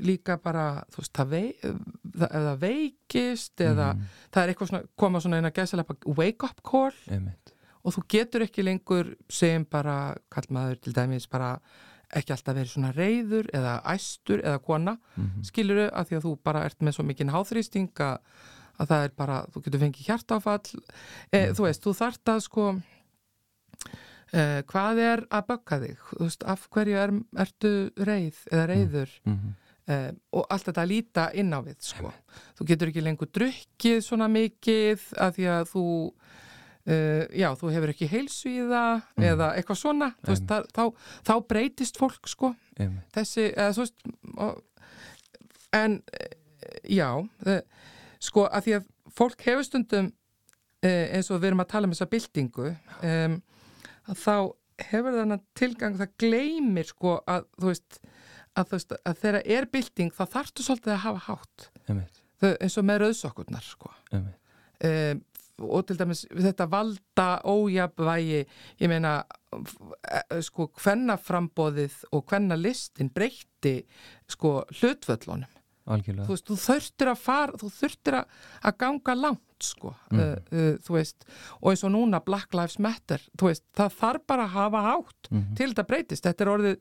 [0.00, 4.82] líka bara, þú veist, það vei, það, það veikist eða Mhm, það er eitthvað svona,
[4.96, 6.96] koma svona eina gæsalega wake up call.
[7.10, 7.52] Einmitt.
[7.84, 11.58] Og þú getur ekki lengur segjum bara, kallmaður til dæmis bara
[12.16, 15.44] ekki alltaf verið svona reyður eða æstur eða kona Mhm.
[15.44, 18.18] skiluru að því að þú bara ert með svo mikinn háþrýsting að,
[18.80, 20.80] að það er bara, þú getur fengið hjartáfall
[21.32, 22.66] e, þú veist, þú þart að sko
[24.32, 27.14] e, hvað er að bögga þig þú veist, af hverju er,
[27.46, 27.72] ertu
[28.06, 29.54] reyð eða reyður Mhm.
[29.90, 32.12] um, og allt þetta að líta inn á við sko.
[32.58, 35.84] þú getur ekki lengur drukkið svona mikið að því að þú
[36.90, 38.82] uh, já, þú hefur ekki heilsvíða
[39.16, 39.24] Mm.
[39.32, 40.84] eða eitthvað svona veist, það, þá,
[41.28, 42.54] þá breytist fólk sko.
[42.80, 44.06] Einmitt, þessi, eða þú veist
[44.46, 44.62] og,
[45.76, 46.36] en eh,
[46.96, 47.08] já
[47.44, 47.60] það,
[48.20, 48.88] sko að því að
[49.20, 50.08] fólk hefur stundum
[50.82, 52.70] eh, eins og við erum að tala um þessa byltingu
[53.02, 53.36] um,
[54.10, 54.34] að þá
[54.90, 58.00] hefur þannig tilgang það gleymir sko að þú veist
[58.58, 61.66] að, veist, að þegar er bylting þá þarftu svolítið að hafa hátt.
[62.40, 63.92] Þau, eins og með rauðsokkurnar sko.
[64.16, 65.20] Um,
[65.60, 68.40] og til dæmis þetta valda ójafvægi
[68.80, 73.80] ég meina eh, sko hvennaframbóðið og hvennalistin breytti
[74.30, 75.48] sko hlutvöllunum
[75.90, 80.20] algjörlega þú veist, þú þurftir að fara þú þurftir að, ganga langt sko, Mhm.
[80.20, 81.24] uh, uh, þú veist
[81.60, 85.30] og eins og núna Black Lives Matter þú veist, það þarf bara að hafa hátt
[85.30, 85.54] Mhm.
[85.56, 86.78] til þetta breytist, þetta er orðið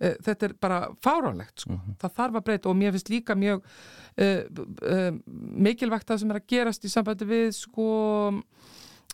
[0.00, 1.72] uh, þetta er bara fáránlegt sko.
[1.78, 1.96] Mhm.
[2.02, 3.62] það þarf að breyta og mér finnst líka mjög
[4.20, 4.42] uh,
[4.82, 5.10] uh,
[5.68, 7.88] mikilvægt það sem er að gerast í sambandi við sko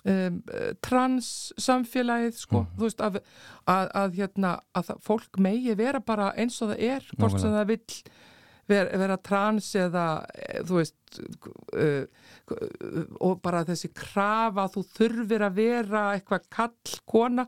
[0.06, 0.38] um,
[0.84, 2.76] trans samfélagið sko, Mhm.
[2.78, 3.20] þú veist að,
[3.66, 7.66] að, að, hérna, að fólk megi vera bara eins og það er, hvort sem það
[7.66, 8.00] vill
[8.68, 10.04] vera, vera trans eða
[10.66, 11.20] þú veist
[11.74, 12.06] uh,
[13.20, 17.46] og bara þessi krafa að þú þurfir að vera eitthvað kall kona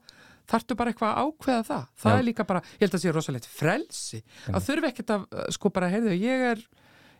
[0.48, 1.84] þarftu bara eitthvað að ákveða það?
[2.02, 2.18] Það Já.
[2.18, 4.22] er líka bara, ég held að sé rosalegt frelsi.
[4.52, 6.64] Að þurfi ekkert að uh, sko bara heyrðu, ég er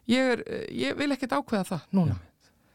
[0.09, 2.17] ég, er, uh, ég vil ekkert ákveða það núna.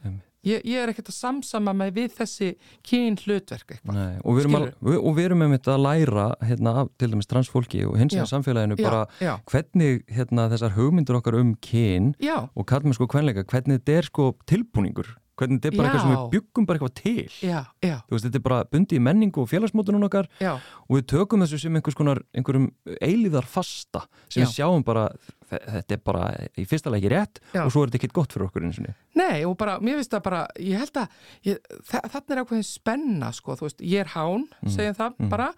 [0.04, 0.30] Einmitt.
[0.44, 2.50] ég, ég er ekkert að samsama mig við þessi
[2.86, 6.92] kyn hlutverk Nei, og, við erum að, við, og við erum að læra hérna, af
[7.00, 9.34] til dæmis transfólki og hins vegar samfélaginu Já, bara já.
[9.50, 12.12] hvernig hérna, þessar hugmyndur okkar um kyn
[12.44, 16.12] og kallum sko kvenleika, hvernig þetta er sko tilbúningur, hvernig þetta er bara eitthvað sem
[16.14, 16.18] Já.
[16.22, 19.50] við byggum bara eitthvað til já, já, veist, þetta er bara bundi í menningu og
[19.50, 22.68] félagsmótunum okkar já og við tökum þessu sem einhvers konar einhverjum
[23.02, 24.46] eilíðar fasta sem Já.
[24.46, 25.08] við sjáum bara,
[25.50, 26.28] þe- þetta er bara
[26.60, 27.64] í fyrsta lagi rétt Já.
[27.66, 29.00] og svo er þetta ekkert gott fyrir okkur eins og niður.
[29.18, 31.18] Nei, og bara, mér finnst það bara, ég held að
[31.50, 31.58] ég,
[31.90, 35.50] þa þannig er ákveðin spenna sko, þú veist, ég er hán, segjum það bara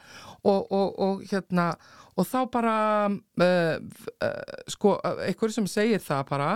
[0.44, 1.68] og, og, og hérna
[2.16, 2.76] og þá bara
[3.12, 3.76] uh,
[4.24, 4.96] uh, sko,
[5.28, 6.50] einhver sem segir það bara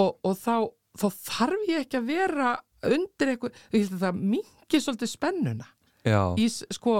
[0.00, 0.54] og, og þá,
[0.98, 2.50] þá þarf ég ekki að vera
[2.84, 5.70] undir einhver, ég held að það mingi svolítið spennuna
[6.04, 6.98] Já, í, sko,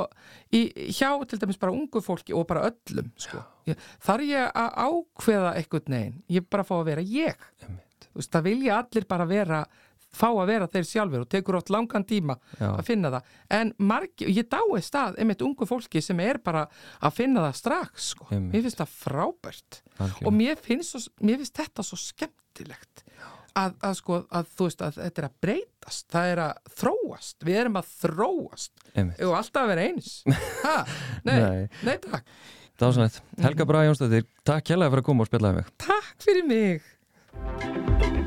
[0.57, 0.63] í,
[0.97, 3.43] hjá til dæmis bara ungu fólki og bara öllum sko.
[3.69, 7.51] ég, þarf ég að ákveða einhvern neginn, ég bara fá að vera ég.
[8.15, 9.61] Veist, það vilja allir bara vera
[10.15, 12.69] fá að vera þeir sjálfur og tekur átt langan tíma Já.
[12.71, 13.31] að finna það.
[13.59, 16.65] En margi, ég dái stað einmitt ungu fólki sem er bara
[17.03, 18.29] að finna það strax sko.
[18.33, 19.81] Mér finnst það frábært.
[19.99, 20.27] Algjörlega.
[20.31, 23.05] og mér finnst, mér finnst þetta svo skemmtilegt
[23.61, 27.37] að, að sko, að þú veist að þetta er að breytast það er að þróast,
[27.47, 29.23] við erum að þróast Einmitt.
[29.29, 30.11] og alltaf að vera eins
[30.65, 30.77] ha,
[31.29, 31.69] nei, Nei.
[31.87, 32.25] nei, takk
[33.05, 33.21] eitt.
[33.45, 35.73] Helga Braga Jónsdóttir, takk kjærlega fyrir að koma og spjallaði mig.
[35.87, 38.24] takk fyrir mig